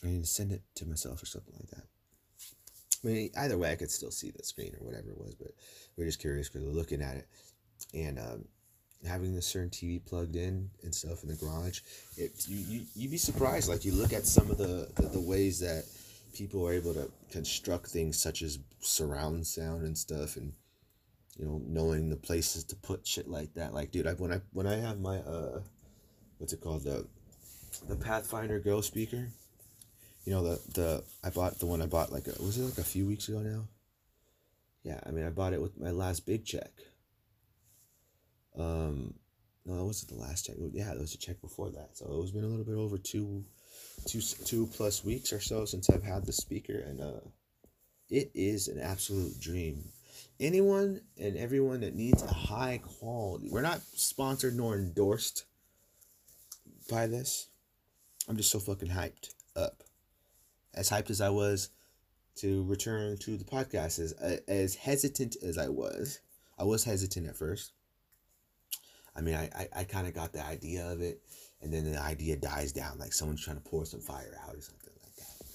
[0.04, 1.84] I need to send it to myself or something like that.
[3.04, 5.52] I mean, either way, I could still see the screen or whatever it was, but
[5.96, 7.28] we're just curious because we're looking at it
[7.94, 8.44] and um,
[9.06, 11.80] having the certain TV plugged in and stuff in the garage.
[12.16, 13.68] It you you you'd be surprised.
[13.68, 15.84] Like you look at some of the, the the ways that
[16.36, 20.52] people are able to construct things such as surround sound and stuff, and
[21.38, 23.74] you know knowing the places to put shit like that.
[23.74, 25.60] Like, dude, I when I when I have my uh,
[26.38, 27.06] what's it called the
[27.88, 29.28] the Pathfinder Go speaker
[30.26, 32.78] you know the the I bought the one I bought like a, was it like
[32.78, 33.68] a few weeks ago now?
[34.82, 36.72] Yeah, I mean I bought it with my last big check.
[38.58, 39.14] Um,
[39.64, 40.56] no, that wasn't the last check.
[40.72, 42.98] Yeah, there was a check before that, so it was been a little bit over
[42.98, 43.44] two,
[44.06, 47.20] two, two plus weeks or so since I've had the speaker, and uh,
[48.08, 49.88] it is an absolute dream.
[50.38, 55.44] Anyone and everyone that needs a high quality, we're not sponsored nor endorsed
[56.90, 57.48] by this.
[58.28, 59.82] I'm just so fucking hyped up
[60.74, 61.70] as hyped as I was
[62.36, 64.12] to return to the podcast, as
[64.46, 66.20] as hesitant as I was,
[66.58, 67.72] I was hesitant at first.
[69.16, 71.22] I mean, I I, I kind of got the idea of it,
[71.66, 74.60] and then the idea dies down, like someone's trying to pour some fire out or
[74.60, 75.46] something like that.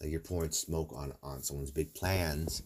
[0.00, 2.64] like you're pouring smoke on on someone's big plans,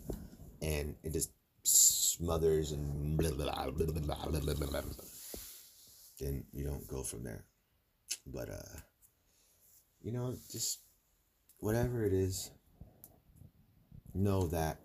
[0.62, 1.30] and it just
[1.64, 4.80] smothers and blah, blah, blah, blah, blah, blah, blah,
[6.18, 7.44] then you don't go from there.
[8.26, 8.78] But uh,
[10.00, 10.78] you know, just
[11.58, 12.50] whatever it is,
[14.14, 14.78] know that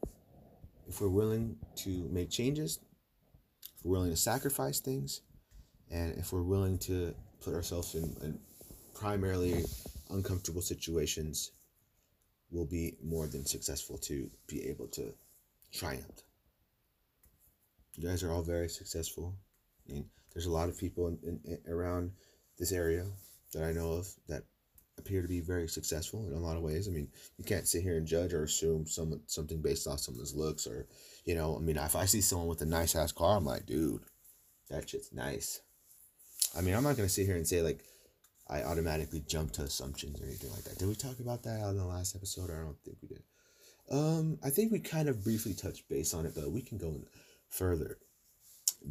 [0.89, 2.79] if we're willing to make changes,
[3.77, 5.21] if we're willing to sacrifice things,
[5.89, 8.39] and if we're willing to put ourselves in, in
[8.93, 9.63] primarily
[10.09, 11.51] uncomfortable situations,
[12.51, 15.13] we'll be more than successful to be able to
[15.73, 16.21] triumph.
[17.95, 19.35] You guys are all very successful.
[19.87, 22.11] I mean, there's a lot of people in, in, around
[22.57, 23.05] this area
[23.53, 24.43] that I know of that
[24.97, 26.87] appear to be very successful in a lot of ways.
[26.87, 30.35] I mean, you can't sit here and judge or assume someone something based off someone's
[30.35, 30.87] looks or,
[31.25, 33.65] you know, I mean, if I see someone with a nice ass car, I'm like,
[33.65, 34.01] dude,
[34.69, 35.61] that shit's nice.
[36.55, 37.83] I mean, I'm not gonna sit here and say like
[38.49, 40.77] I automatically jump to assumptions or anything like that.
[40.77, 42.49] Did we talk about that on the last episode?
[42.51, 43.23] I don't think we did.
[43.89, 46.87] Um, I think we kind of briefly touched base on it, but we can go
[46.87, 47.05] in
[47.49, 47.97] further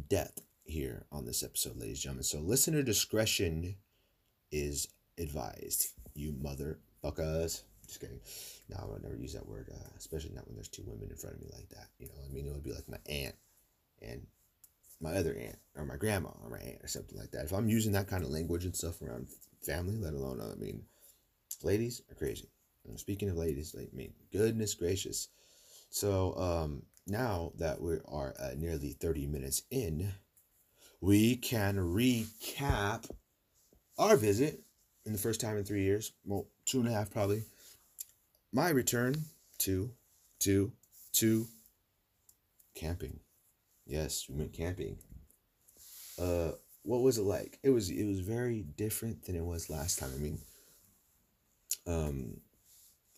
[0.09, 2.23] depth here on this episode, ladies and gentlemen.
[2.23, 3.75] So listener discretion
[4.51, 5.87] is advised.
[6.15, 7.63] You motherfuckers.
[7.85, 8.21] Just kidding.
[8.69, 11.17] No, I would never use that word, uh, especially not when there's two women in
[11.17, 11.87] front of me like that.
[11.99, 13.35] You know, I mean, it would be like my aunt
[14.01, 14.25] and
[15.03, 17.45] my other aunt or my grandma or my aunt or something like that.
[17.45, 19.27] If I'm using that kind of language and stuff around
[19.61, 20.83] family, let alone, I mean,
[21.61, 22.49] ladies are crazy.
[22.87, 25.27] And speaking of ladies, I mean, goodness gracious.
[25.89, 30.11] So um, now that we are uh, nearly 30 minutes in,
[31.01, 33.09] we can recap
[33.97, 34.61] our visit
[35.05, 36.13] in the first time in three years.
[36.25, 37.43] Well, two and a half probably.
[38.53, 39.15] My return
[39.59, 39.91] to,
[40.39, 40.71] to,
[41.13, 41.47] to
[42.75, 43.19] camping.
[43.85, 44.97] Yes, we went camping.
[46.19, 46.51] Uh,
[46.83, 47.59] what was it like?
[47.63, 50.11] It was it was very different than it was last time.
[50.15, 50.39] I mean,
[51.87, 52.37] um,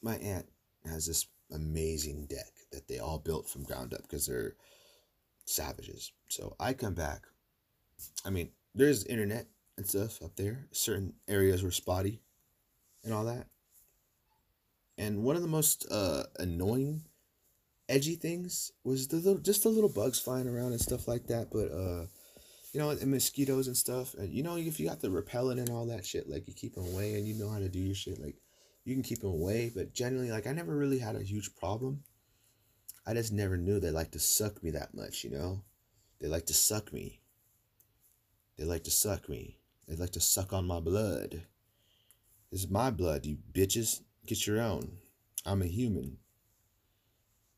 [0.01, 0.47] my aunt
[0.85, 4.55] has this amazing deck that they all built from ground up because they're
[5.45, 6.11] savages.
[6.27, 7.23] So I come back.
[8.25, 9.47] I mean, there's internet
[9.77, 10.67] and stuff up there.
[10.71, 12.21] Certain areas were spotty
[13.03, 13.47] and all that.
[14.97, 17.03] And one of the most uh, annoying
[17.89, 18.71] edgy things.
[18.83, 22.05] Was the little just the little bugs flying around and stuff like that but uh
[22.73, 24.13] you know and mosquitoes and stuff.
[24.15, 26.75] And you know if you got the repellent and all that shit like you keep
[26.75, 28.35] them away and you know how to do your shit like
[28.83, 32.03] you can keep them away but generally like i never really had a huge problem.
[33.07, 35.63] I just never knew they like to suck me that much you know?
[36.19, 37.19] They like to suck me.
[38.57, 39.57] They like to suck me.
[39.87, 41.43] They like to suck on my blood.
[42.51, 44.01] This is my blood you bitches.
[44.25, 44.97] Get your own.
[45.45, 46.17] I'm a human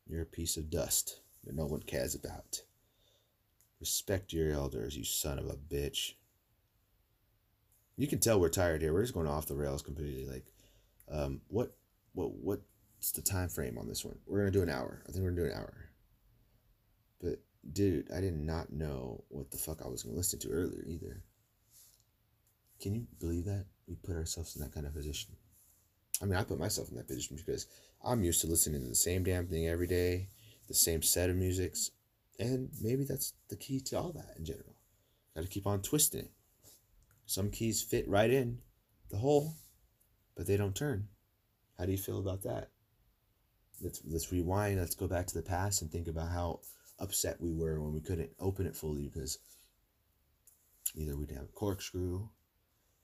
[0.09, 2.61] you're a piece of dust that no one cares about.
[3.79, 6.13] Respect your elders, you son of a bitch.
[7.95, 8.93] You can tell we're tired here.
[8.93, 10.25] We're just going off the rails completely.
[10.25, 10.45] Like,
[11.11, 11.75] um, what,
[12.13, 14.17] what, what's the time frame on this one?
[14.25, 15.03] We're gonna do an hour.
[15.07, 15.89] I think we're gonna do an hour.
[17.21, 17.39] But
[17.71, 21.23] dude, I did not know what the fuck I was gonna listen to earlier either.
[22.81, 25.35] Can you believe that we put ourselves in that kind of position?
[26.21, 27.67] I mean, I put myself in that position because
[28.03, 30.29] I'm used to listening to the same damn thing every day,
[30.67, 31.91] the same set of musics,
[32.39, 34.75] and maybe that's the key to all that in general.
[35.35, 36.31] Got to keep on twisting it.
[37.25, 38.59] Some keys fit right in
[39.09, 39.55] the hole,
[40.35, 41.07] but they don't turn.
[41.77, 42.69] How do you feel about that?
[43.81, 44.79] Let's let's rewind.
[44.79, 46.61] Let's go back to the past and think about how
[46.99, 49.37] upset we were when we couldn't open it fully because
[50.95, 52.27] either we'd have a corkscrew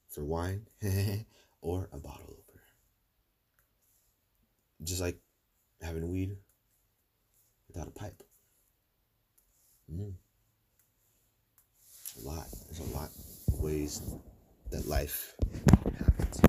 [0.09, 0.65] for wine
[1.61, 2.52] or a bottle opener
[4.83, 5.17] just like
[5.81, 6.35] having weed
[7.67, 8.23] without a pipe.
[9.91, 10.13] Mm.
[12.21, 12.47] A lot.
[12.65, 13.09] There's a lot
[13.47, 14.01] of ways
[14.71, 15.35] that life
[15.97, 16.41] happens.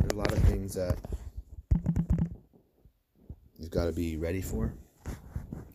[0.00, 0.96] There's a lot of things that
[3.58, 4.72] you've got to be ready for.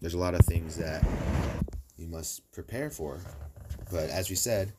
[0.02, 1.06] There's a lot of things that
[1.98, 3.20] you must prepare for.
[3.92, 4.74] But as we said,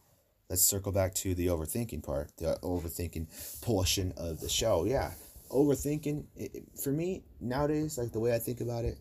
[0.48, 4.84] let's circle back to the overthinking part, the overthinking portion of the show.
[4.84, 5.12] Yeah,
[5.50, 8.98] overthinking it, for me nowadays like the way i think about it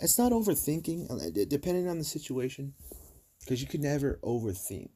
[0.00, 2.74] it's not overthinking uh, depending on the situation
[3.40, 4.90] because you could never overthink.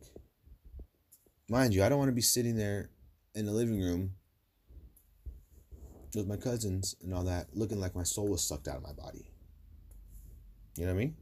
[1.49, 2.91] Mind you i don't want to be sitting there
[3.35, 4.13] in the living room
[6.15, 8.93] with my cousins and all that looking like my soul was sucked out of my
[8.93, 9.31] body.
[10.77, 11.17] You know what i mean?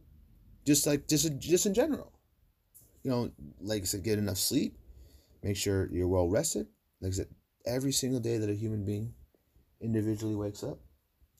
[0.67, 2.13] Just like just just in general.
[3.05, 3.31] You know
[3.61, 4.77] like i said get enough sleep
[5.43, 6.67] make sure you're well rested.
[7.01, 7.29] Like i said
[7.65, 9.15] every single day that a human being
[9.81, 10.79] individually wakes up,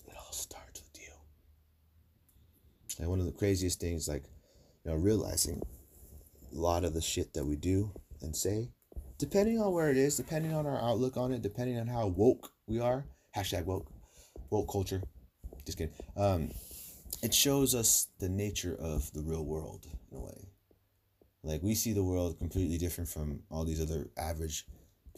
[0.07, 1.13] it all starts with you.
[2.99, 4.25] And one of the craziest things, like,
[4.85, 5.63] you know, realizing
[6.53, 8.71] a lot of the shit that we do and say,
[9.19, 12.51] depending on where it is, depending on our outlook on it, depending on how woke
[12.67, 13.05] we are,
[13.37, 13.91] hashtag woke,
[14.51, 15.03] woke culture.
[15.65, 15.95] Just kidding.
[16.17, 16.51] Um,
[17.23, 20.49] it shows us the nature of the real world in a way.
[21.43, 24.67] Like we see the world completely different from all these other average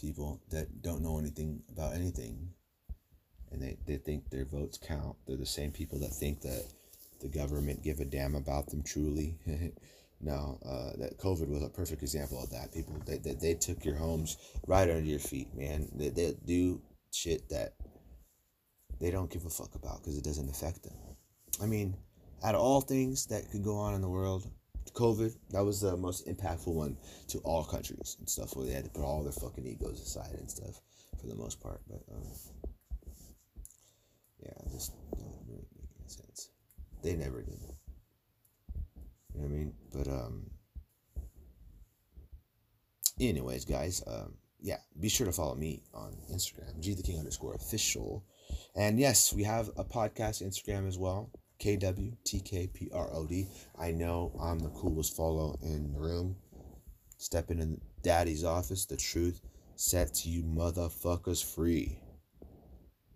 [0.01, 2.51] people that don't know anything about anything.
[3.53, 5.17] And they, they think their votes count.
[5.27, 6.65] They're the same people that think that
[7.21, 9.37] the government give a damn about them truly.
[10.21, 12.73] no, uh, that COVID was a perfect example of that.
[12.73, 14.37] People, they, they, they took your homes
[14.67, 15.89] right under your feet, man.
[15.95, 16.81] They, they do
[17.13, 17.75] shit that
[19.01, 20.95] they don't give a fuck about because it doesn't affect them.
[21.63, 21.97] I mean,
[22.45, 24.51] out of all things that could go on in the world,
[24.93, 26.97] COVID, that was the most impactful one
[27.29, 30.35] to all countries and stuff where they had to put all their fucking egos aside
[30.39, 30.81] and stuff
[31.21, 31.81] for the most part.
[31.89, 32.23] But, um,
[34.43, 36.51] yeah, just don't really make any sense.
[37.03, 37.59] They never did.
[39.35, 39.73] You know what I mean?
[39.93, 40.51] But, um,
[43.21, 47.55] anyways, guys, um, yeah, be sure to follow me on Instagram, G the King underscore
[47.55, 48.25] official.
[48.75, 51.31] And yes, we have a podcast Instagram as well.
[51.61, 53.47] KWTKPROD.
[53.79, 56.37] I know I'm the coolest follow in the room.
[57.19, 59.43] Stepping in daddy's office, the truth
[59.77, 61.99] sets you motherfuckers free.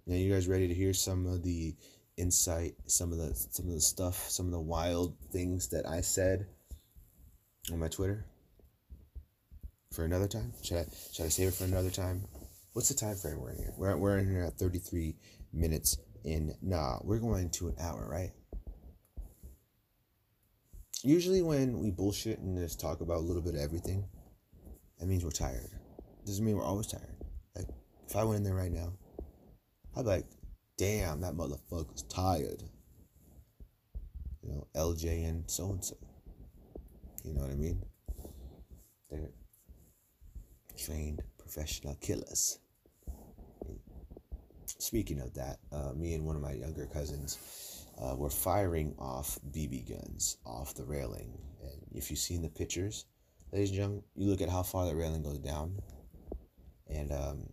[0.06, 1.74] Now you guys ready to hear some of the
[2.16, 6.02] insight, some of the some of the stuff, some of the wild things that I
[6.02, 6.46] said
[7.72, 8.26] on my Twitter?
[9.92, 10.52] For another time?
[10.62, 12.24] Should I should I save it for another time?
[12.74, 13.72] What's the time frame we're in here?
[13.78, 15.14] We're, we're in here at 33
[15.52, 16.54] minutes in.
[16.60, 18.32] Nah, we're going to an hour, right?
[21.02, 24.04] Usually when we bullshit and just talk about a little bit of everything,
[24.98, 25.70] that means we're tired.
[26.26, 27.16] Doesn't mean we're always tired.
[27.54, 27.68] Like,
[28.08, 28.92] if I went in there right now,
[29.96, 30.26] I'd be like,
[30.76, 32.62] damn, that motherfucker's tired.
[34.42, 35.96] You know, LJ and so and so.
[37.24, 37.82] You know what I mean?
[39.10, 39.30] They're
[40.76, 42.58] trained professional killers.
[44.66, 49.38] Speaking of that, uh, me and one of my younger cousins uh, were firing off
[49.50, 51.38] BB guns off the railing.
[51.62, 53.06] And if you've seen the pictures,
[53.52, 55.78] ladies and gentlemen, you look at how far the railing goes down.
[56.90, 57.48] And um,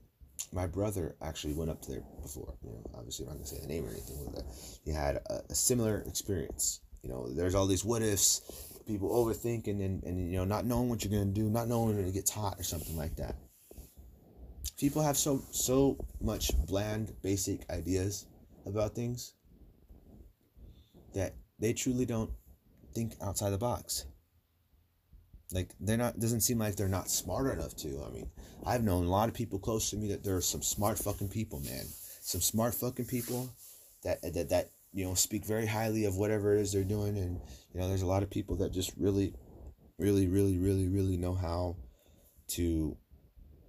[0.54, 2.54] my brother actually went up there before.
[2.64, 4.32] You know, obviously, I'm not gonna say the name or anything.
[4.34, 4.46] But
[4.84, 6.82] he had a, a similar experience.
[7.04, 8.42] You know, there's all these what ifs,
[8.88, 12.06] people overthinking and, and you know not knowing what you're gonna do, not knowing when
[12.06, 13.36] it gets hot or something like that
[14.82, 18.26] people have so so much bland basic ideas
[18.66, 19.36] about things
[21.14, 22.32] that they truly don't
[22.94, 24.06] think outside the box
[25.54, 28.30] like they're not doesn't seem like they're not smart enough to i mean
[28.66, 31.30] i've known a lot of people close to me that there are some smart fucking
[31.30, 31.86] people man.
[32.22, 33.50] Some smart fucking people
[34.04, 37.18] that that that you know speak very highly of whatever it is they're doing.
[37.18, 37.42] And
[37.74, 39.34] you know there's a lot of people that just really
[39.98, 41.78] really really really really know how
[42.50, 42.96] to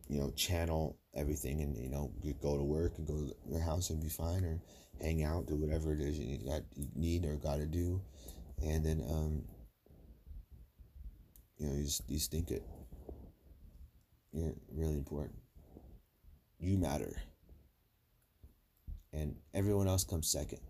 [0.08, 2.12] you know channel everything and you know
[2.42, 4.60] go to work and go to your house and be fine or
[5.00, 8.00] hang out do whatever it is you got you need or got to do.
[8.62, 9.44] And then um
[11.59, 12.62] you know you just, you just think it.
[14.32, 15.36] You're really important.
[16.59, 17.20] You matter.
[19.12, 20.61] And everyone else comes second.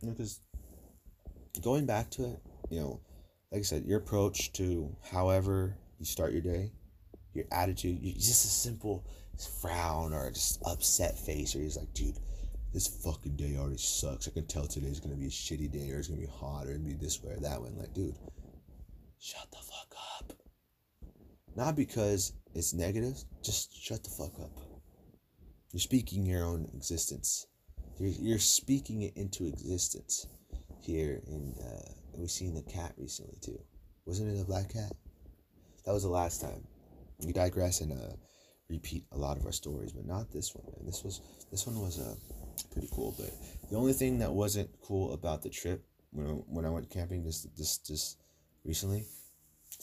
[0.00, 0.40] You know because
[1.62, 2.98] going back to it you know
[3.52, 6.72] like i said your approach to however you start your day,
[7.32, 9.06] your attitude, you just a simple
[9.60, 12.18] frown or just upset face, or you're just like, dude,
[12.72, 14.28] this fucking day already sucks.
[14.28, 16.70] I can tell today's gonna be a shitty day, or it's gonna be hot, or
[16.70, 17.70] it's gonna be this way or that way.
[17.76, 18.16] Like, dude,
[19.18, 20.32] shut the fuck up.
[21.54, 24.58] Not because it's negative, just shut the fuck up.
[25.72, 27.46] You're speaking your own existence.
[27.98, 30.26] You're, you're speaking it into existence
[30.80, 31.22] here.
[31.26, 33.58] And uh, we've seen the cat recently too.
[34.04, 34.92] Wasn't it a black cat?
[35.84, 36.66] that was the last time.
[37.24, 38.14] We digress and uh,
[38.68, 40.72] repeat a lot of our stories, but not this one.
[40.84, 41.20] This was
[41.50, 42.14] this one was uh,
[42.72, 43.14] pretty cool.
[43.18, 43.30] But
[43.70, 47.24] the only thing that wasn't cool about the trip when I, when I went camping
[47.24, 48.16] this this this
[48.64, 49.06] recently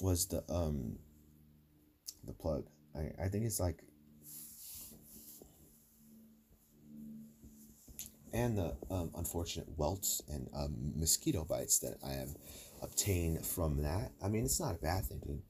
[0.01, 0.97] was the um
[2.25, 2.65] the plug.
[2.95, 3.83] I, I think it's like
[8.33, 12.35] and the um, unfortunate welts and um, mosquito bites that I have
[12.81, 14.11] obtained from that.
[14.23, 15.41] I mean, it's not a bad thing, dude.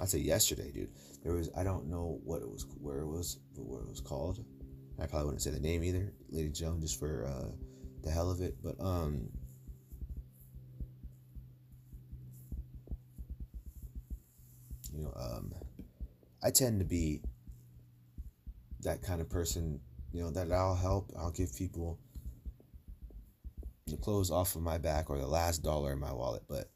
[0.00, 0.90] I'd say yesterday, dude.
[1.22, 4.44] There was I don't know what it was, where it was, what it was called.
[5.02, 7.50] I probably wouldn't say the name either, Lady Joan, just for uh,
[8.02, 8.56] the hell of it.
[8.62, 9.28] But um,
[14.94, 15.52] you know, um,
[16.42, 17.20] I tend to be
[18.82, 19.80] that kind of person.
[20.12, 21.10] You know that I'll help.
[21.18, 21.98] I'll give people
[23.86, 26.70] the clothes off of my back or the last dollar in my wallet, but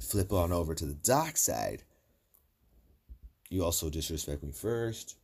[0.00, 1.82] flip on over to the dark side
[3.54, 5.16] you also disrespect me first.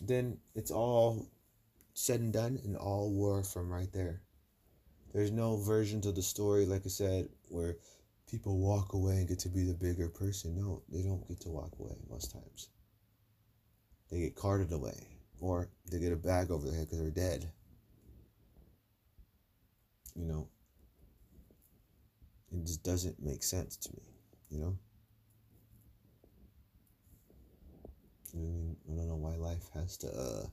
[0.00, 1.28] Then it's all
[1.94, 4.22] said and done and all war from right there.
[5.12, 7.76] There's no versions of the story, like I said, where
[8.30, 10.56] people walk away and get to be the bigger person.
[10.56, 12.70] No, they don't get to walk away most times.
[14.10, 15.06] They get carted away,
[15.40, 17.50] or they get a bag over their head because they're dead.
[20.14, 20.48] You know,
[22.52, 24.02] it just doesn't make sense to me,
[24.50, 24.78] you know?
[28.34, 30.46] I mean, I don't know why life has to uh,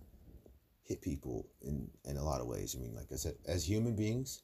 [0.84, 2.76] hit people in, in a lot of ways.
[2.78, 4.44] I mean, like I said, as human beings,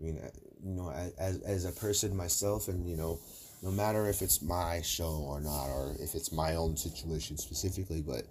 [0.00, 0.30] I mean, uh,
[0.62, 3.18] you know, as, as a person myself, and, you know,
[3.62, 8.00] no matter if it's my show or not, or if it's my own situation specifically,
[8.00, 8.22] but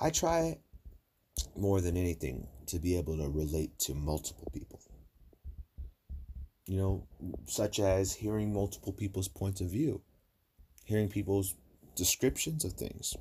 [0.00, 0.58] I try
[1.56, 4.80] more than anything to be able to relate to multiple people.
[6.66, 7.06] You know,
[7.44, 10.02] such as hearing multiple people's points of view,
[10.84, 11.54] hearing people's
[11.94, 13.14] descriptions of things,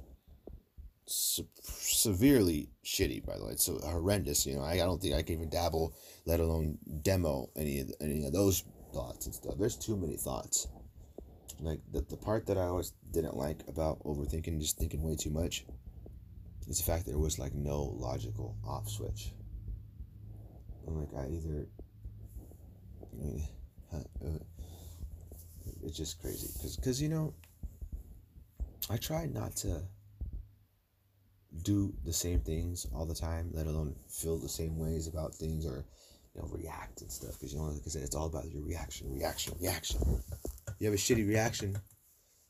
[1.07, 3.51] se- severely shitty, by the way.
[3.53, 4.45] It's so horrendous.
[4.45, 5.93] You know, I, I don't think I can even dabble,
[6.25, 9.55] let alone demo any of any of those thoughts and stuff.
[9.57, 10.67] There's too many thoughts.
[11.59, 15.29] Like the the part that I always didn't like about overthinking, just thinking way too
[15.29, 15.65] much,
[16.67, 19.33] is the fact that there was like no logical off switch.
[20.87, 21.67] I'm like I either.
[23.01, 23.47] I mean,
[23.93, 24.29] uh,
[25.83, 27.33] it's just crazy because because you know.
[28.87, 29.81] I try not to
[31.61, 35.65] do the same things all the time, let alone feel the same ways about things
[35.65, 35.85] or
[36.33, 37.33] you know react and stuff.
[37.33, 40.21] Because you know, like I said, it's all about your reaction, reaction, reaction.
[40.79, 41.77] You have a shitty reaction,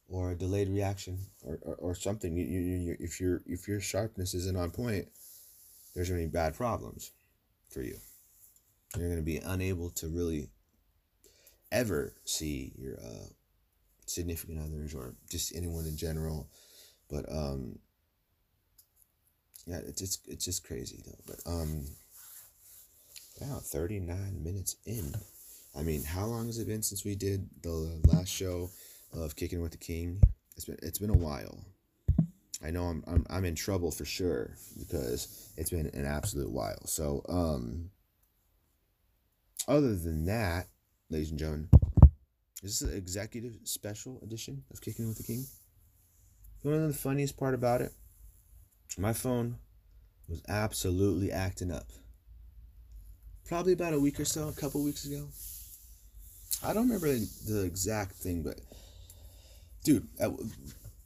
[0.08, 2.36] or a delayed reaction, or, or, or something.
[2.36, 5.08] You, you, you, if your if your sharpness isn't on point,
[5.93, 7.12] there's gonna be bad problems
[7.70, 7.97] for you.
[8.97, 10.49] You're gonna be unable to really
[11.72, 13.28] ever see your uh,
[14.06, 16.47] significant others or just anyone in general.
[17.10, 17.80] But um,
[19.66, 21.20] yeah, it's just it's just crazy though.
[21.26, 21.86] But um,
[23.41, 25.13] wow, thirty nine minutes in.
[25.78, 28.70] I mean, how long has it been since we did the last show
[29.13, 30.22] of Kicking with the King?
[30.55, 31.66] It's been it's been a while.
[32.63, 36.86] I know I'm I'm I'm in trouble for sure because it's been an absolute while.
[36.86, 37.89] So um,
[39.68, 40.68] other than that,
[41.09, 41.70] ladies and gentlemen,
[42.63, 45.45] is this an executive special edition of Kicking with the King?
[46.63, 47.91] You know the funniest part about it?
[48.98, 49.58] My phone
[50.28, 51.88] was absolutely acting up.
[53.46, 55.28] Probably about a week or so, a couple weeks ago.
[56.64, 57.14] I don't remember
[57.48, 58.60] the exact thing, but
[59.84, 60.08] dude,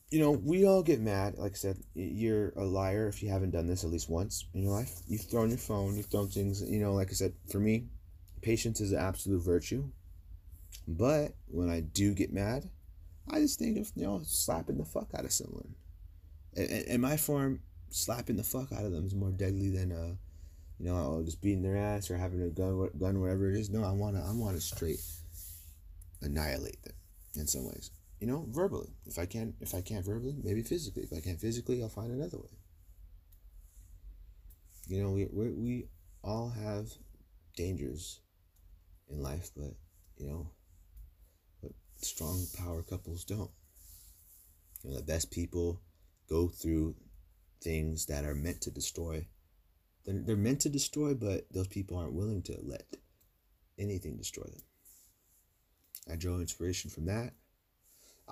[0.10, 1.36] you know, we all get mad.
[1.38, 4.62] Like I said, you're a liar if you haven't done this at least once in
[4.62, 5.02] your life.
[5.08, 7.88] You've thrown your phone, you've thrown things, you know, like I said, for me,
[8.42, 9.90] patience is an absolute virtue.
[10.88, 12.70] But when I do get mad,
[13.30, 15.76] I just think of, you know, slapping the fuck out of someone.
[16.56, 17.62] In my form,
[17.92, 20.16] slapping the fuck out of them is more deadly than, uh,
[20.80, 23.70] you know, just beating their ass or having a gun, gun, whatever it is.
[23.70, 25.02] No, I want to, I want to straight
[26.22, 26.94] annihilate them
[27.36, 27.92] in some ways.
[28.20, 28.90] You know, verbally.
[29.06, 31.04] If I can't, if I can't verbally, maybe physically.
[31.04, 32.58] If I can't physically, I'll find another way.
[34.88, 35.86] You know, we we we
[36.24, 36.88] all have
[37.56, 38.20] dangers
[39.10, 39.74] in life, but
[40.18, 40.52] you know,
[41.62, 43.52] but strong power couples don't.
[44.84, 45.82] You know, the best people
[46.30, 46.96] go through
[47.62, 49.28] things that are meant to destroy.
[50.05, 52.84] They're, they're meant to destroy, but those people aren't willing to let
[53.78, 54.62] anything destroy them.
[56.12, 57.34] I draw inspiration from that.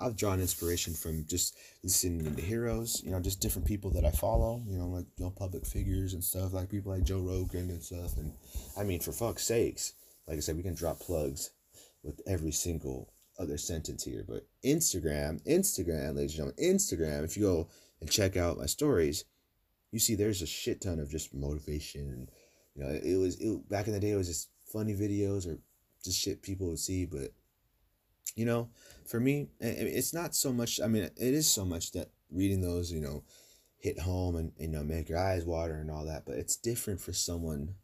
[0.00, 4.10] I've drawn inspiration from just listening to heroes, you know, just different people that I
[4.10, 7.70] follow, you know, like you know, public figures and stuff, like people like Joe Rogan
[7.70, 8.16] and stuff.
[8.16, 8.32] And
[8.78, 9.94] I mean, for fuck's sakes,
[10.28, 11.50] like I said, we can drop plugs
[12.04, 14.24] with every single other sentence here.
[14.28, 17.68] But Instagram, Instagram, ladies and gentlemen, Instagram, if you go
[18.00, 19.24] and check out my stories,
[19.90, 22.28] you see there's a shit ton of just motivation.
[22.74, 25.58] You know, it was, it, back in the day, it was just funny videos or
[26.04, 27.32] just shit people would see, but
[28.38, 28.68] you know
[29.04, 32.92] for me it's not so much i mean it is so much that reading those
[32.92, 33.24] you know
[33.78, 37.00] hit home and you know make your eyes water and all that but it's different
[37.00, 37.74] for someone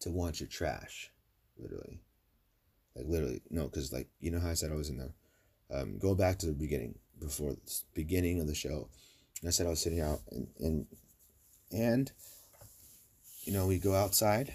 [0.00, 1.10] to want your trash
[1.58, 2.00] literally
[2.96, 5.14] like literally no because like you know how i said i was in there
[5.70, 8.88] um go back to the beginning before the beginning of the show
[9.46, 10.86] i said i was sitting out and and
[11.72, 12.12] and
[13.42, 14.54] you know we go outside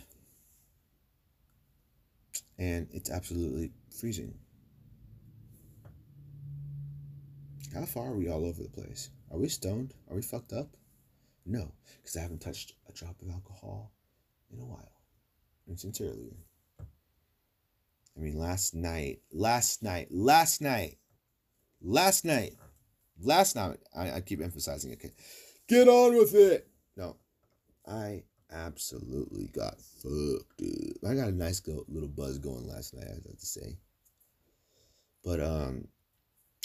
[2.58, 4.34] and it's absolutely freezing
[7.74, 9.10] How far are we all over the place?
[9.32, 9.94] Are we stoned?
[10.10, 10.70] Are we fucked up?
[11.46, 13.92] No, because I haven't touched a drop of alcohol
[14.52, 15.02] in a while.
[15.68, 16.36] And since earlier.
[16.80, 20.98] I mean, last night, last night, last night,
[21.82, 22.54] last night,
[23.22, 25.00] last night, I, I keep emphasizing it.
[25.00, 25.14] Okay.
[25.68, 26.68] Get on with it.
[26.98, 27.18] No,
[27.88, 30.98] I absolutely got fucked, dude.
[31.08, 33.78] I got a nice little buzz going last night, I have to say.
[35.24, 35.88] But um,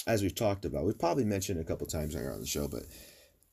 [0.07, 2.85] as we've talked about, we've probably mentioned a couple times on the show, but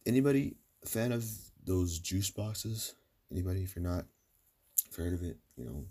[0.06, 1.26] anybody fan of
[1.66, 2.96] those juice boxes?
[3.32, 4.06] Anybody, if you're not
[4.90, 5.86] if heard of it, you know,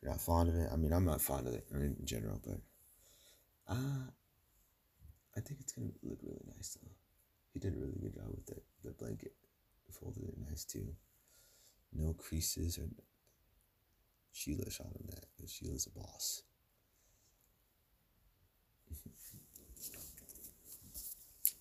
[0.00, 0.68] you're not fond of it.
[0.72, 2.60] I mean, I'm not fond of it in general, but
[3.68, 4.10] uh,
[5.36, 6.90] I think it's gonna look really nice though.
[7.52, 9.34] He did a really good job with that the blanket.
[9.90, 10.94] Folded it nice too.
[11.92, 12.88] No creases or
[14.32, 16.42] Sheila shot him that, but Sheila's a boss.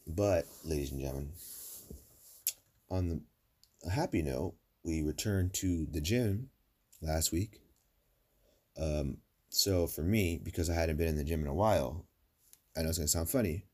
[0.08, 1.32] but, ladies and gentlemen,
[2.92, 3.24] on
[3.82, 4.54] the happy note,
[4.84, 6.50] we returned to the gym
[7.02, 7.60] last week.
[8.78, 9.18] Um,
[9.50, 12.06] so for me, because I hadn't been in the gym in a while,
[12.78, 13.66] I know it's gonna sound funny,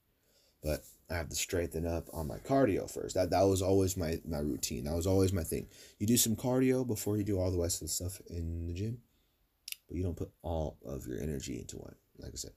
[0.64, 3.16] but I have to strengthen up on my cardio first.
[3.16, 4.86] That that was always my my routine.
[4.86, 5.68] That was always my thing.
[6.00, 8.74] You do some cardio before you do all the rest of the stuff in the
[8.74, 8.98] gym,
[9.88, 11.96] but you don't put all of your energy into one.
[12.18, 12.54] Like I said,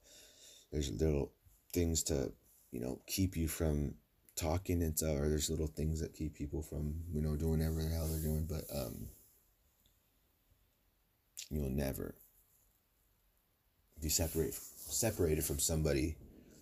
[0.73, 1.33] there's little
[1.73, 2.33] things to
[2.71, 3.95] you know keep you from
[4.37, 7.83] talking and stuff, or there's little things that keep people from you know doing whatever
[7.83, 8.47] the hell they're doing.
[8.49, 9.09] But um,
[11.51, 12.15] you'll never
[14.01, 16.17] be separate separated from somebody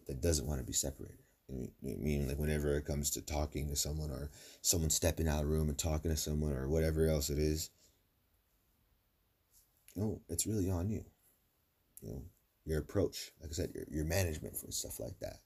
[0.06, 1.18] that doesn't want to be separated.
[1.48, 4.30] I mean, like whenever it comes to talking to someone or
[4.62, 7.70] someone stepping out of room and talking to someone or whatever else it is,
[9.94, 11.04] you know, it's really on you.
[12.02, 12.22] You know,
[12.64, 15.38] your approach, like I said, your, your management for stuff like that.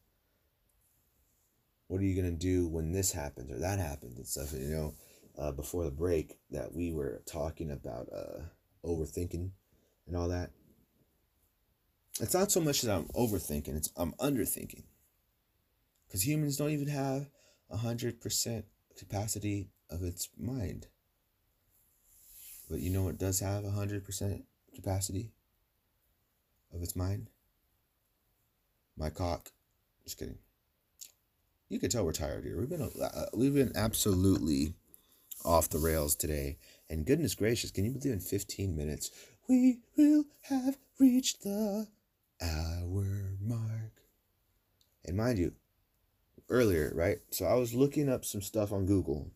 [1.88, 4.54] What are you gonna do when this happens or that happens and stuff?
[4.54, 4.94] You know,
[5.38, 8.40] uh, before the break that we were talking about uh,
[8.84, 9.50] overthinking
[10.06, 10.50] and all that.
[12.18, 14.84] It's not so much that I'm overthinking; it's I'm underthinking
[16.06, 17.28] because humans don't even have
[17.70, 18.64] a hundred percent
[18.98, 20.88] capacity of its mind.
[22.68, 24.44] But you know what does have a hundred percent
[24.74, 25.30] capacity
[26.74, 27.30] of its mind?
[28.96, 29.50] My cock.
[30.04, 30.38] Just kidding.
[31.68, 32.58] You can tell we're tired here.
[32.58, 34.74] We've been uh, we've been absolutely
[35.44, 36.58] off the rails today.
[36.88, 39.10] And goodness gracious, can you believe in 15 minutes
[39.48, 41.86] we will have reached the
[42.42, 43.92] hour mark?
[45.04, 45.52] And mind you,
[46.48, 47.18] earlier, right?
[47.30, 49.30] So I was looking up some stuff on Google.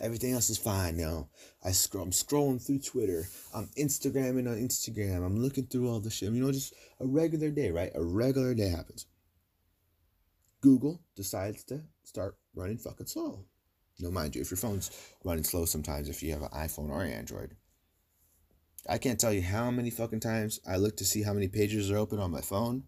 [0.00, 1.28] Everything else is fine now.
[1.64, 3.28] I scroll, I'm scrolling through Twitter.
[3.54, 5.24] I'm Instagramming on Instagram.
[5.24, 6.32] I'm looking through all the shit.
[6.32, 7.90] You know, just a regular day, right?
[7.94, 9.06] A regular day happens.
[10.60, 13.44] Google decides to start running fucking slow.
[13.98, 14.90] No, mind you, if your phone's
[15.24, 17.56] running slow sometimes, if you have an iPhone or Android,
[18.88, 21.90] I can't tell you how many fucking times I look to see how many pages
[21.90, 22.84] are open on my phone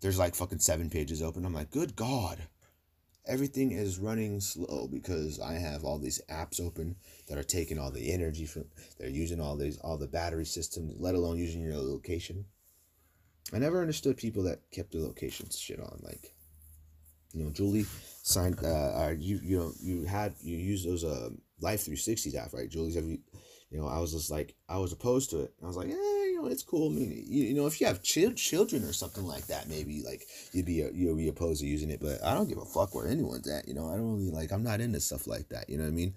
[0.00, 1.44] there's like fucking seven pages open.
[1.44, 2.38] I'm like, good God.
[3.26, 6.94] Everything is running slow because I have all these apps open
[7.28, 8.66] that are taking all the energy from
[8.98, 12.44] they're using all these all the battery systems, let alone using your location.
[13.52, 15.98] I never understood people that kept their locations shit on.
[16.02, 16.34] Like,
[17.32, 17.86] you know, Julie
[18.22, 21.30] signed uh you you know you had you use those uh
[21.60, 22.68] Life 360s app, right?
[22.68, 23.18] Julie's have you
[23.70, 25.52] you know, I was just like I was opposed to it.
[25.62, 26.90] I was like, eh, you know, it's cool.
[26.90, 30.02] I mean, you, you know, if you have ch- children or something like that, maybe
[30.02, 32.00] like you'd be you'd be opposed to using it.
[32.00, 33.66] But I don't give a fuck where anyone's at.
[33.66, 34.52] You know, I don't really like.
[34.52, 35.68] I'm not into stuff like that.
[35.68, 36.14] You know what I mean?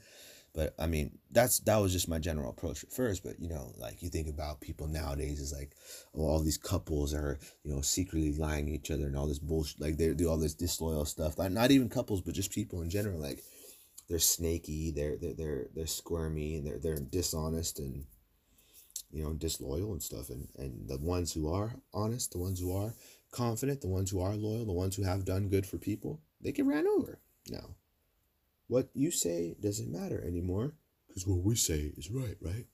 [0.54, 3.24] But I mean, that's that was just my general approach at first.
[3.24, 5.72] But you know, like you think about people nowadays is like,
[6.16, 9.40] oh, all these couples are you know secretly lying to each other and all this
[9.40, 9.82] bullshit.
[9.82, 11.38] Like they do all this disloyal stuff.
[11.38, 13.20] Like not even couples, but just people in general.
[13.20, 13.44] Like
[14.10, 18.06] they're snaky, they're they're they're they're squirmy, and they're they're dishonest and
[19.12, 20.30] you know, disloyal and stuff.
[20.30, 22.94] And, and the ones who are honest, the ones who are
[23.32, 26.52] confident, the ones who are loyal, the ones who have done good for people, they
[26.52, 27.20] get ran over.
[27.50, 27.76] Now,
[28.68, 30.74] what you say doesn't matter anymore
[31.08, 32.66] because what we say is right, right?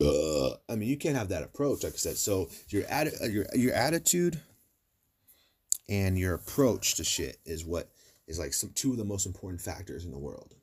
[0.00, 2.18] Uh, I mean, you can't have that approach, like I said.
[2.18, 4.40] So your atti- your your attitude
[5.88, 7.90] and your approach to shit is what
[8.28, 10.54] is like some two of the most important factors in the world.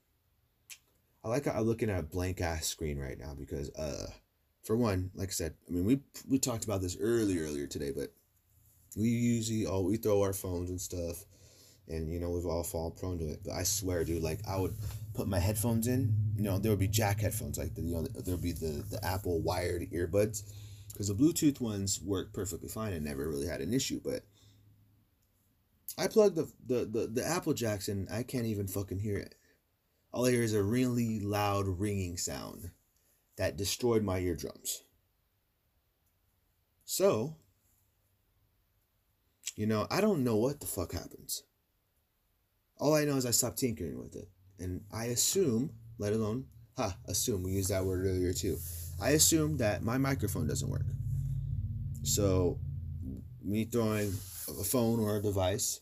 [1.24, 4.08] I like I'm looking at a blank ass screen right now because uh
[4.64, 6.00] for one, like I said, I mean we
[6.30, 8.14] we talked about this earlier earlier today, but
[8.96, 11.26] we usually all we throw our phones and stuff,
[11.88, 13.42] and you know we've all fallen prone to it.
[13.44, 14.76] But I swear, dude, like I would
[15.16, 18.04] put my headphones in, you know, there would be jack headphones, like the you know
[18.04, 20.44] there would be the the Apple wired earbuds,
[20.92, 24.24] because the Bluetooth ones work perfectly fine and never really had an issue, but.
[25.98, 29.36] I plug the, the, the, the Apple Jacks in, I can't even fucking hear it.
[30.12, 32.72] All I hear is a really loud ringing sound
[33.38, 34.84] that destroyed my eardrums.
[36.86, 37.36] So,
[39.56, 41.44] you know, I don't know what the fuck happens.
[42.78, 44.30] All I know is I stopped tinkering with it.
[44.60, 46.46] and I assume, let alone,
[46.78, 48.58] huh, assume, we used that word earlier too.
[49.02, 50.86] I assume that my microphone doesn't work.
[52.04, 52.60] So,
[53.44, 54.14] me throwing
[54.48, 55.82] a phone or a device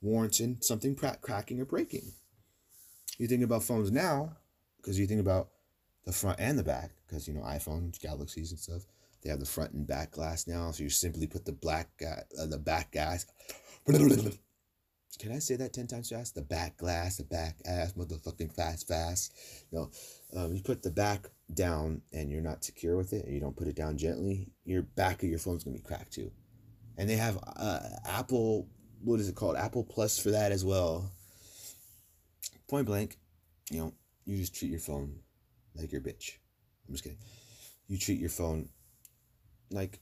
[0.00, 2.12] warranting something cracking or breaking.
[3.18, 4.36] You think about phones now,
[4.76, 5.48] because you think about
[6.04, 8.82] the front and the back, because you know iPhones, Galaxies, and stuff.
[9.22, 12.46] They have the front and back glass now, so you simply put the black uh,
[12.46, 13.26] the back glass.
[15.18, 16.34] Can I say that ten times fast?
[16.34, 19.32] The back glass, the back ass, motherfucking fast, fast.
[19.72, 19.90] No,
[20.36, 23.56] um, you put the back down and you're not secure with it, and you don't
[23.56, 24.50] put it down gently.
[24.64, 26.30] Your back of your phone's gonna be cracked too.
[26.98, 28.68] And they have uh, Apple,
[29.06, 29.56] what is it called?
[29.56, 31.12] Apple Plus for that as well.
[32.68, 33.16] Point blank,
[33.70, 33.92] you know,
[34.24, 35.20] you just treat your phone
[35.76, 36.32] like your bitch.
[36.86, 37.18] I'm just kidding.
[37.86, 38.68] You treat your phone
[39.70, 40.00] like,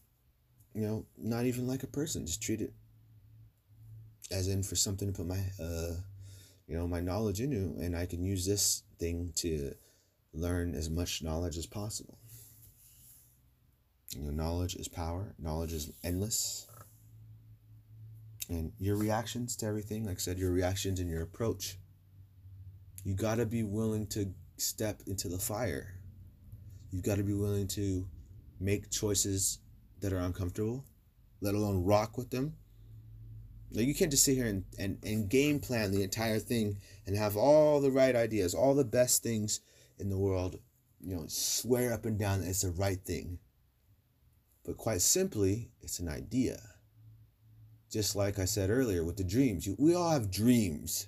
[0.72, 2.24] you know, not even like a person.
[2.24, 2.72] Just treat it
[4.30, 5.92] as in for something to put my, uh,
[6.66, 9.74] you know, my knowledge into, and I can use this thing to
[10.32, 12.18] learn as much knowledge as possible.
[14.16, 15.34] You know, knowledge is power.
[15.38, 16.66] Knowledge is endless.
[18.48, 21.78] And your reactions to everything, like I said, your reactions and your approach,
[23.04, 25.94] you got to be willing to step into the fire.
[26.90, 28.06] You've got to be willing to
[28.60, 29.58] make choices
[30.00, 30.84] that are uncomfortable,
[31.40, 32.54] let alone rock with them.
[33.72, 37.16] Like you can't just sit here and, and, and game plan the entire thing and
[37.16, 39.60] have all the right ideas, all the best things
[39.98, 40.58] in the world,
[41.00, 43.38] you know, swear up and down that it's the right thing.
[44.64, 46.58] But quite simply, it's an idea.
[47.94, 51.06] Just like I said earlier with the dreams, you, we all have dreams.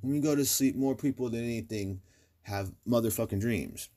[0.00, 2.00] When we go to sleep, more people than anything
[2.44, 3.90] have motherfucking dreams.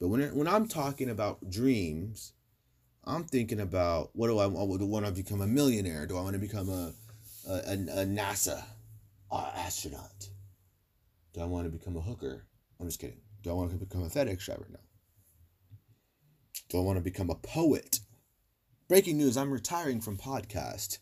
[0.00, 2.32] But when when I'm talking about dreams,
[3.04, 4.80] I'm thinking about what do I want?
[4.80, 6.06] Do I want to become a millionaire?
[6.06, 6.94] Do I want to become a
[7.46, 8.64] a, a, a NASA
[9.30, 10.30] astronaut?
[11.34, 12.46] Do I want to become a hooker?
[12.80, 13.20] I'm just kidding.
[13.42, 14.66] Do I want to become a FedEx driver?
[14.70, 14.80] No.
[16.70, 18.00] Do I want to become a poet?
[18.88, 21.00] Breaking news: I'm retiring from podcast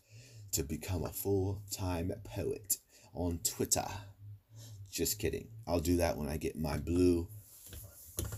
[0.53, 2.77] to become a full time poet
[3.13, 3.87] on Twitter.
[4.91, 5.47] Just kidding.
[5.67, 7.27] I'll do that when I get my blue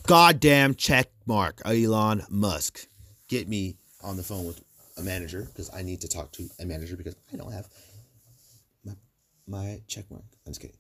[0.07, 1.61] goddamn check mark.
[1.65, 2.87] Elon Musk.
[3.27, 4.61] Get me on the phone with
[4.97, 7.67] a manager because I need to talk to a manager because I don't have
[8.83, 8.93] my,
[9.47, 10.23] my check mark.
[10.45, 10.77] I'm just kidding.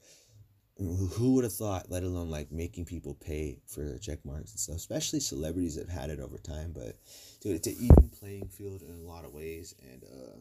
[0.77, 4.75] Who would have thought, let alone like making people pay for check marks and stuff,
[4.75, 6.73] especially celebrities that have had it over time.
[6.73, 6.97] But
[7.39, 9.73] dude, it's an even playing field in a lot of ways.
[9.89, 10.37] And uh,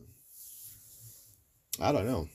[1.80, 2.28] I don't know.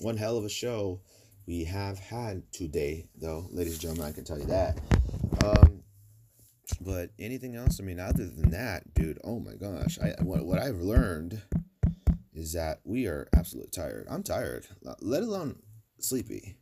[0.00, 1.00] One hell of a show
[1.46, 4.78] we have had today, though, ladies and gentlemen, I can tell you that.
[5.44, 5.82] Um,
[6.80, 7.80] but anything else?
[7.80, 11.42] I mean, other than that, dude, oh my gosh, I what what I've learned
[12.34, 14.06] is that we are absolutely tired.
[14.10, 14.66] I'm tired,
[15.00, 15.56] let alone
[15.98, 16.56] sleepy.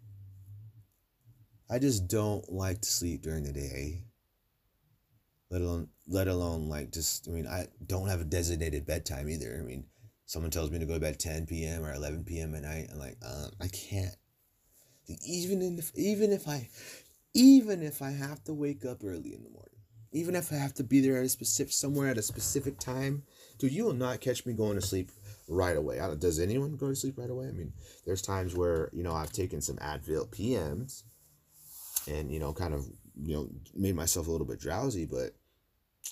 [1.71, 4.05] I just don't like to sleep during the day.
[5.51, 9.59] Let alone let alone like just I mean, I don't have a designated bedtime either.
[9.61, 9.85] I mean,
[10.29, 11.85] someone tells me to go to bed 10 p.m.
[11.85, 12.55] or 11 p.m.
[12.55, 14.15] at night, I'm like, um, I can't
[15.25, 16.69] even if even if I
[17.35, 19.81] even if I have to wake up early in the morning,
[20.13, 23.23] even if I have to be there at a specific somewhere at a specific time,
[23.59, 25.11] dude, you will not catch me going to sleep
[25.49, 25.99] right away.
[26.19, 27.49] does anyone go to sleep right away?
[27.49, 27.73] I mean,
[28.05, 31.05] there's times where you know I've taken some Advil PMs,
[32.07, 32.87] and you know, kind of
[33.23, 35.35] you know made myself a little bit drowsy, but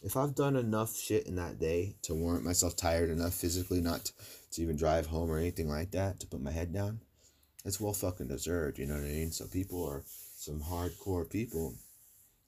[0.04, 4.12] if I've done enough shit in that day to warrant myself tired enough physically not
[4.52, 7.00] to even drive home or anything like that to put my head down,
[7.64, 9.32] it's well fucking deserved, you know what I mean?
[9.32, 10.04] So people are
[10.36, 11.74] some hardcore people.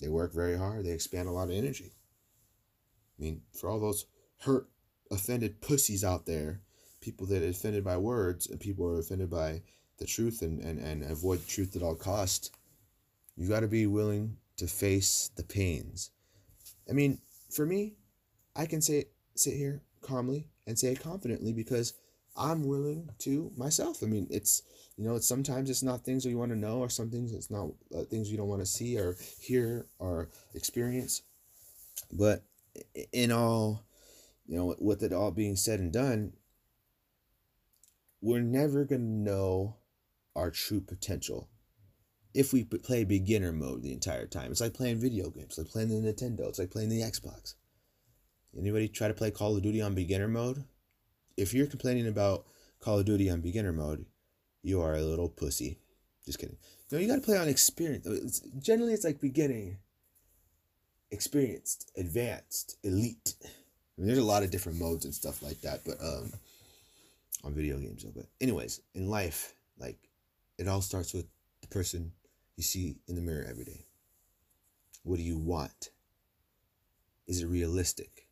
[0.01, 0.85] They work very hard.
[0.85, 1.93] They expand a lot of energy.
[3.19, 4.07] I mean, for all those
[4.43, 4.69] hurt,
[5.11, 6.61] offended pussies out there,
[7.01, 9.63] people that are offended by words and people are offended by
[9.99, 12.55] the truth and, and, and avoid truth at all cost,
[13.37, 16.11] you got to be willing to face the pains.
[16.89, 17.19] I mean,
[17.51, 17.95] for me,
[18.55, 21.95] I can say sit here calmly and say it confidently because
[22.37, 24.03] I'm willing to myself.
[24.03, 24.63] I mean, it's
[24.97, 27.33] you know, it's sometimes it's not things that you want to know, or some things
[27.33, 31.23] it's not uh, things you don't want to see or hear or experience.
[32.13, 32.43] But
[33.13, 33.85] in all,
[34.47, 36.33] you know, with it all being said and done,
[38.21, 39.77] we're never gonna know
[40.35, 41.49] our true potential
[42.39, 44.51] if we play beginner mode the entire time.
[44.51, 46.49] It's like playing video games, like playing the Nintendo.
[46.49, 47.55] It's like playing the Xbox.
[48.57, 50.65] Anybody try to play Call of Duty on beginner mode?
[51.39, 52.45] if you're complaining about
[52.81, 54.05] Call of Duty on beginner mode,
[54.63, 55.79] you are a little pussy.
[56.27, 56.57] Just kidding.
[56.91, 58.07] No, you gotta play on experience.
[58.07, 59.79] It's, generally, it's like beginning,
[61.11, 63.35] experienced, advanced, elite.
[63.45, 63.49] I
[63.97, 66.33] mean, there's a lot of different modes and stuff like that, but um,
[67.45, 68.05] on video games.
[68.05, 69.99] But anyways, in life, like
[70.59, 71.27] it all starts with
[71.61, 72.13] the person
[72.59, 73.87] you see in the mirror every day?
[75.05, 75.91] What do you want?
[77.29, 78.27] Is it realistic?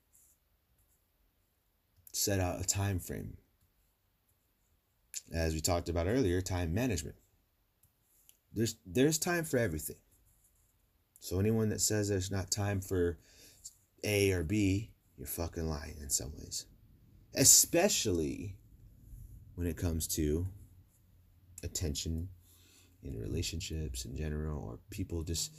[2.12, 3.36] Set out a time frame.
[5.32, 7.14] As we talked about earlier, time management.
[8.52, 9.96] There's there's time for everything.
[11.20, 13.18] So anyone that says there's not time for
[14.02, 16.66] A or B, you're fucking lying in some ways.
[17.34, 18.56] Especially
[19.54, 20.46] when it comes to
[21.62, 22.28] attention
[23.08, 25.52] in relationships in general or people just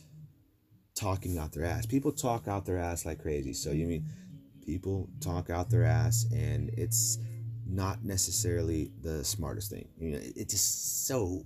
[0.96, 1.86] talking out their ass.
[1.86, 3.54] People talk out their ass like crazy.
[3.54, 4.06] So you mean
[4.66, 7.20] people talk out their ass and it's
[7.66, 9.88] not necessarily the smartest thing.
[9.98, 11.46] You know, it's just so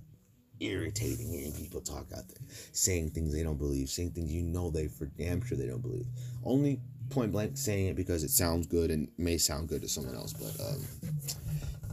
[0.60, 4.70] irritating hearing people talk out there, saying things they don't believe, saying things you know
[4.70, 6.06] they for damn sure they don't believe.
[6.44, 6.80] Only
[7.10, 10.32] point blank saying it because it sounds good and may sound good to someone else.
[10.32, 10.80] But um,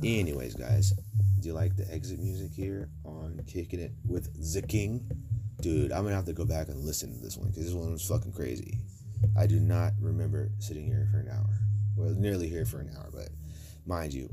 [0.03, 0.93] anyways, guys,
[1.39, 5.09] do you like the exit music here on Kicking It with the King?
[5.61, 7.91] Dude, I'm gonna have to go back and listen to this one because this one
[7.91, 8.79] was fucking crazy.
[9.37, 11.59] I do not remember sitting here for an hour.
[11.97, 13.29] Well, nearly here for an hour, but
[13.85, 14.29] mind you,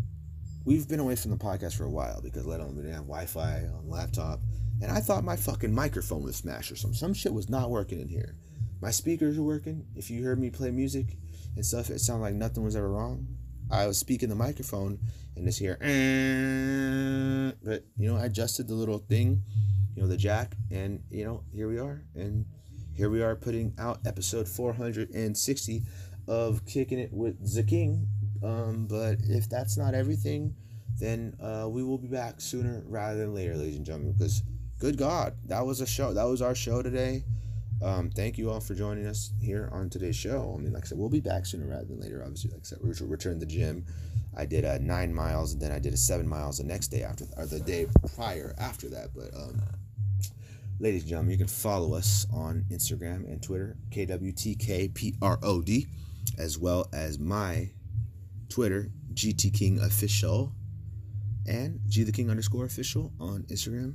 [0.65, 3.07] we've been away from the podcast for a while because let alone we didn't have
[3.07, 4.41] Wi-Fi on laptop,
[4.81, 6.97] and I thought my fucking microphone was smashed or something.
[6.97, 8.37] Some shit was not working in here.
[8.81, 9.87] My speakers are working.
[9.97, 11.17] If you heard me play music
[11.57, 13.27] and stuff, it sounded like nothing was ever wrong.
[13.71, 14.99] I was speaking the microphone
[15.37, 19.43] and just hear, eh, but you know, I adjusted the little thing,
[19.95, 22.47] you know, the jack, and you know, here we are, and
[22.95, 25.83] here we are putting out episode 460
[26.29, 28.09] of kicking it with the king.
[28.43, 30.55] Um, but if that's not everything,
[30.99, 34.15] then uh, we will be back sooner rather than later, ladies and gentlemen.
[34.17, 34.43] Because
[34.79, 36.13] good God, that was a show.
[36.13, 37.25] That was our show today.
[37.83, 40.55] Um, thank you all for joining us here on today's show.
[40.57, 42.23] I mean, like I said, we'll be back sooner rather than later.
[42.23, 43.85] Obviously, like I said, we returned to the gym.
[44.37, 47.03] I did a nine miles, and then I did a seven miles the next day
[47.03, 49.09] after, or the day prior after that.
[49.15, 49.61] But, um,
[50.79, 55.87] ladies and gentlemen, you can follow us on Instagram and Twitter, KWTKPROD,
[56.39, 57.71] as well as my
[58.49, 60.53] Twitter, GT King Official,
[61.47, 63.95] and G the King underscore official on Instagram.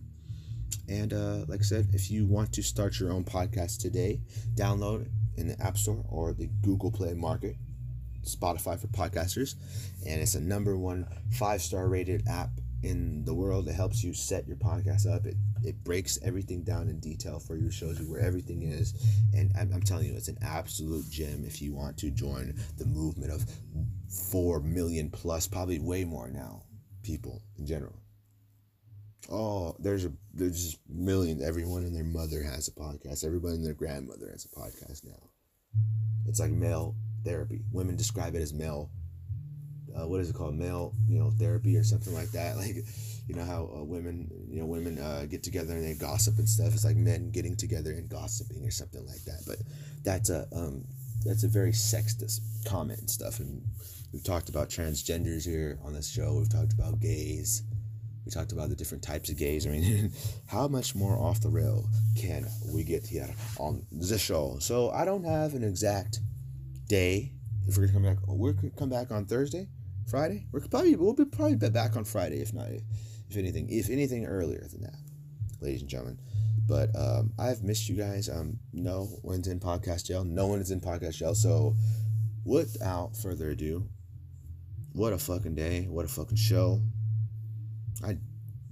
[0.90, 4.20] And uh, like I said, if you want to start your own podcast today,
[4.56, 5.08] download
[5.38, 7.56] in the App Store or the Google Play Market,
[8.24, 9.56] Spotify for podcasters.
[10.06, 12.50] And it's a number one five star rated app
[12.84, 13.68] in the world.
[13.68, 15.26] It helps you set your podcast up.
[15.26, 18.94] It, it breaks everything down in detail for you, shows you where everything is.
[19.34, 22.86] And I'm, I'm telling you, it's an absolute gem if you want to join the
[22.86, 23.46] movement of
[24.32, 26.64] 4 million plus, probably way more now,
[27.04, 28.01] people in general.
[29.32, 31.42] Oh, there's a there's just millions.
[31.42, 33.24] Everyone and their mother has a podcast.
[33.24, 35.30] Everybody and their grandmother has a podcast now.
[36.28, 37.62] It's like male therapy.
[37.72, 38.92] Women describe it as male.
[39.96, 40.56] Uh, what is it called?
[40.56, 42.56] Male, you know, therapy or something like that.
[42.62, 42.76] Like,
[43.28, 46.50] you know how uh, women, you know, women uh, get together and they gossip and
[46.50, 46.74] stuff.
[46.74, 49.44] It's like men getting together and gossiping or something like that.
[49.48, 49.58] But
[50.04, 50.84] that's a um,
[51.24, 53.40] that's a very sexist comment and stuff.
[53.40, 53.64] And
[54.12, 56.36] we've talked about transgenders here on this show.
[56.36, 57.64] We've talked about gays
[58.26, 59.66] we talked about the different types of gays.
[59.66, 60.12] I mean,
[60.48, 64.58] how much more off the rail can we get here on the show?
[64.60, 66.20] So I don't have an exact
[66.88, 67.34] day.
[67.68, 69.68] If we're gonna come back, we're gonna come back on Thursday,
[70.10, 70.48] Friday.
[70.52, 72.68] We're probably we'll be probably back on Friday, if not,
[73.30, 74.96] if anything, if anything earlier than that,
[75.60, 76.20] ladies and gentlemen.
[76.68, 78.30] But um, I've missed you guys.
[78.30, 80.24] Um, no one's in podcast jail.
[80.24, 81.36] No one is in podcast jail.
[81.36, 81.76] So,
[82.46, 83.88] without further ado,
[84.94, 85.88] what a fucking day!
[85.90, 86.82] What a fucking show!
[88.04, 88.18] I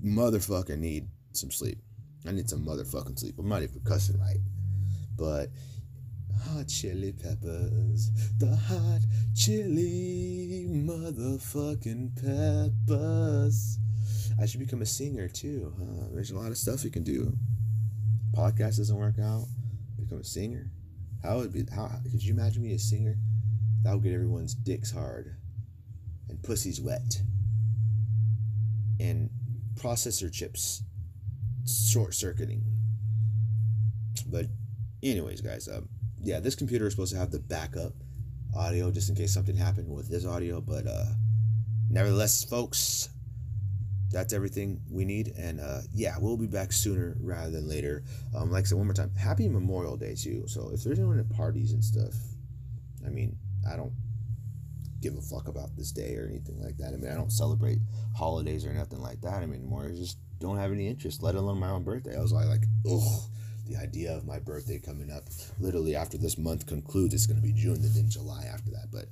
[0.03, 1.79] motherfucking need some sleep.
[2.27, 3.35] I need some motherfucking sleep.
[3.37, 4.39] I'm not even cussing right.
[5.15, 5.49] But
[6.43, 9.01] hot chili peppers, the hot
[9.35, 13.77] chili motherfucking peppers.
[14.41, 15.73] I should become a singer too.
[15.77, 16.07] Huh?
[16.13, 17.33] There's a lot of stuff you can do.
[18.33, 19.45] Podcast doesn't work out.
[19.99, 20.71] Become a singer.
[21.21, 21.65] How would be?
[21.73, 23.17] How could you imagine me a singer?
[23.83, 25.35] That would get everyone's dicks hard
[26.29, 27.21] and pussies wet
[28.99, 29.29] and
[29.75, 30.83] processor chips
[31.65, 32.63] short circuiting.
[34.27, 34.47] But,
[35.01, 35.87] anyways, guys, um,
[36.21, 37.93] yeah, this computer is supposed to have the backup
[38.55, 40.61] audio just in case something happened with this audio.
[40.61, 41.05] But, uh,
[41.89, 43.09] nevertheless, folks,
[44.11, 45.33] that's everything we need.
[45.37, 48.03] And, uh, yeah, we'll be back sooner rather than later.
[48.35, 50.47] Um, like I said, one more time, happy Memorial Day, too.
[50.47, 52.15] So, if there's anyone at parties and stuff,
[53.05, 53.37] I mean,
[53.71, 53.93] I don't
[55.01, 56.93] give a fuck about this day or anything like that.
[56.93, 57.79] I mean, I don't celebrate
[58.15, 59.41] holidays or nothing like that.
[59.41, 62.17] I mean, more I just don't have any interest, let alone my own birthday.
[62.17, 63.29] I was like, like, ugh,
[63.67, 65.23] the idea of my birthday coming up
[65.59, 67.13] literally after this month concludes.
[67.13, 68.87] It's going to be June and then July after that.
[68.91, 69.05] But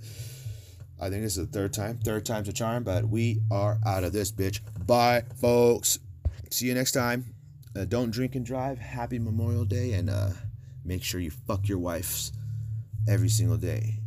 [0.99, 1.99] I think this is the third time.
[1.99, 4.61] Third time's a charm, but we are out of this bitch.
[4.85, 5.99] Bye, folks.
[6.49, 7.25] See you next time.
[7.77, 8.79] uh, don't drink and drive.
[8.79, 10.29] Happy Memorial Day, and uh,
[10.83, 12.31] make sure you fuck your wives
[13.07, 13.99] every single day,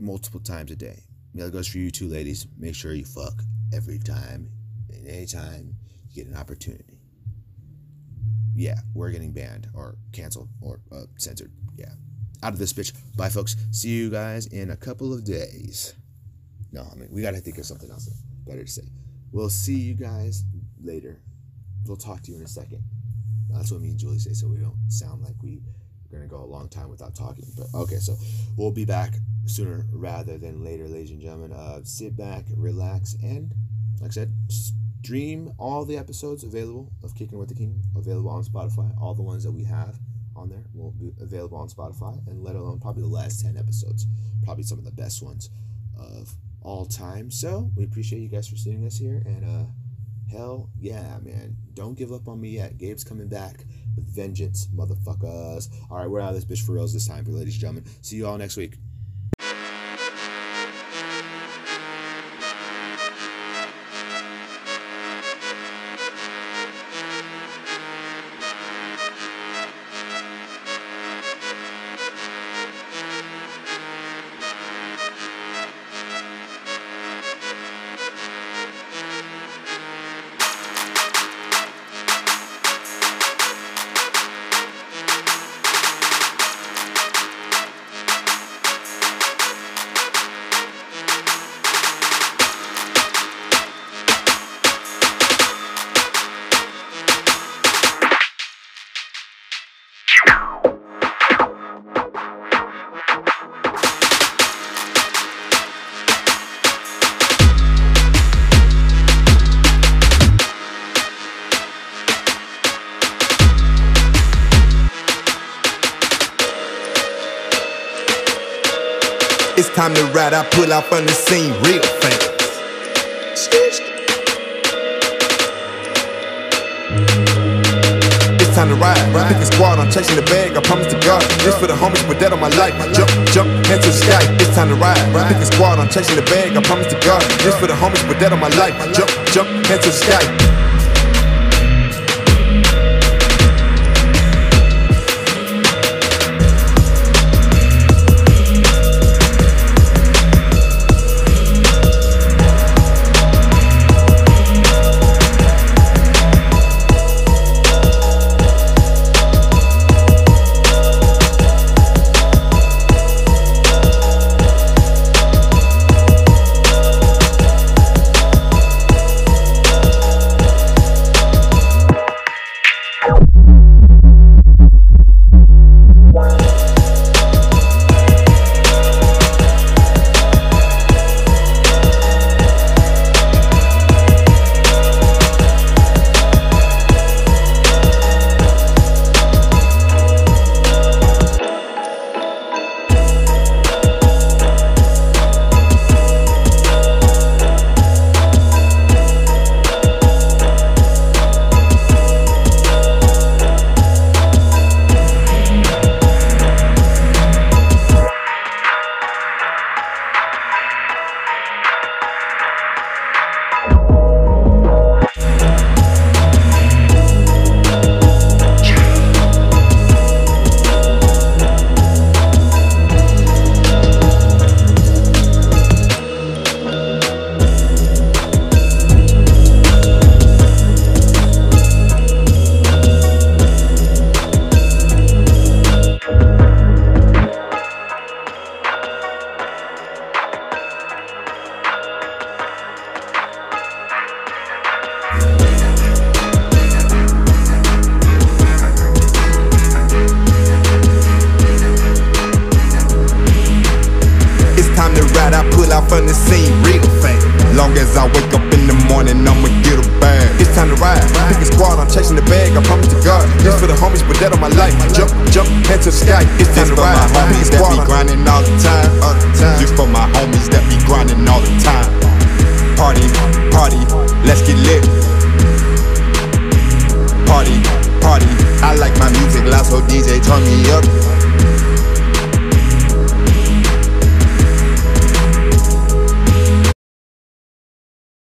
[0.00, 1.02] multiple times a day.
[1.34, 2.46] That goes for you too, ladies.
[2.58, 4.50] Make sure you fuck every time
[4.90, 5.74] and anytime
[6.10, 6.98] you get an opportunity.
[8.54, 11.52] Yeah, we're getting banned or canceled or uh, censored.
[11.76, 11.92] Yeah.
[12.42, 12.92] Out of this bitch.
[13.16, 13.56] Bye, folks.
[13.70, 15.94] See you guys in a couple of days.
[16.70, 18.10] No, I mean, we got to think of something else
[18.46, 18.82] better to say.
[19.30, 20.44] We'll see you guys
[20.82, 21.22] later.
[21.86, 22.82] We'll talk to you in a second.
[23.50, 25.60] That's what me and Julie say, so we don't sound like we
[26.06, 27.44] are going to go a long time without talking.
[27.56, 28.16] But okay, so
[28.56, 29.14] we'll be back
[29.46, 31.52] sooner rather than later, ladies and gentlemen.
[31.52, 33.52] Uh, sit back, relax, and
[34.00, 34.32] like I said,
[35.02, 38.92] stream all the episodes available of Kicking with the King available on Spotify.
[39.00, 39.98] All the ones that we have
[40.36, 44.06] on there will be available on Spotify, and let alone probably the last 10 episodes,
[44.44, 45.50] probably some of the best ones
[45.98, 47.30] of all time.
[47.30, 49.64] So we appreciate you guys for seeing us here, and uh,
[50.30, 52.78] hell yeah, man, don't give up on me yet.
[52.78, 53.64] Gabe's coming back
[53.96, 55.68] with vengeance, motherfuckers.
[55.90, 57.84] All right, we're out of this bitch for reals this time, ladies and gentlemen.
[58.00, 58.76] See you all next week.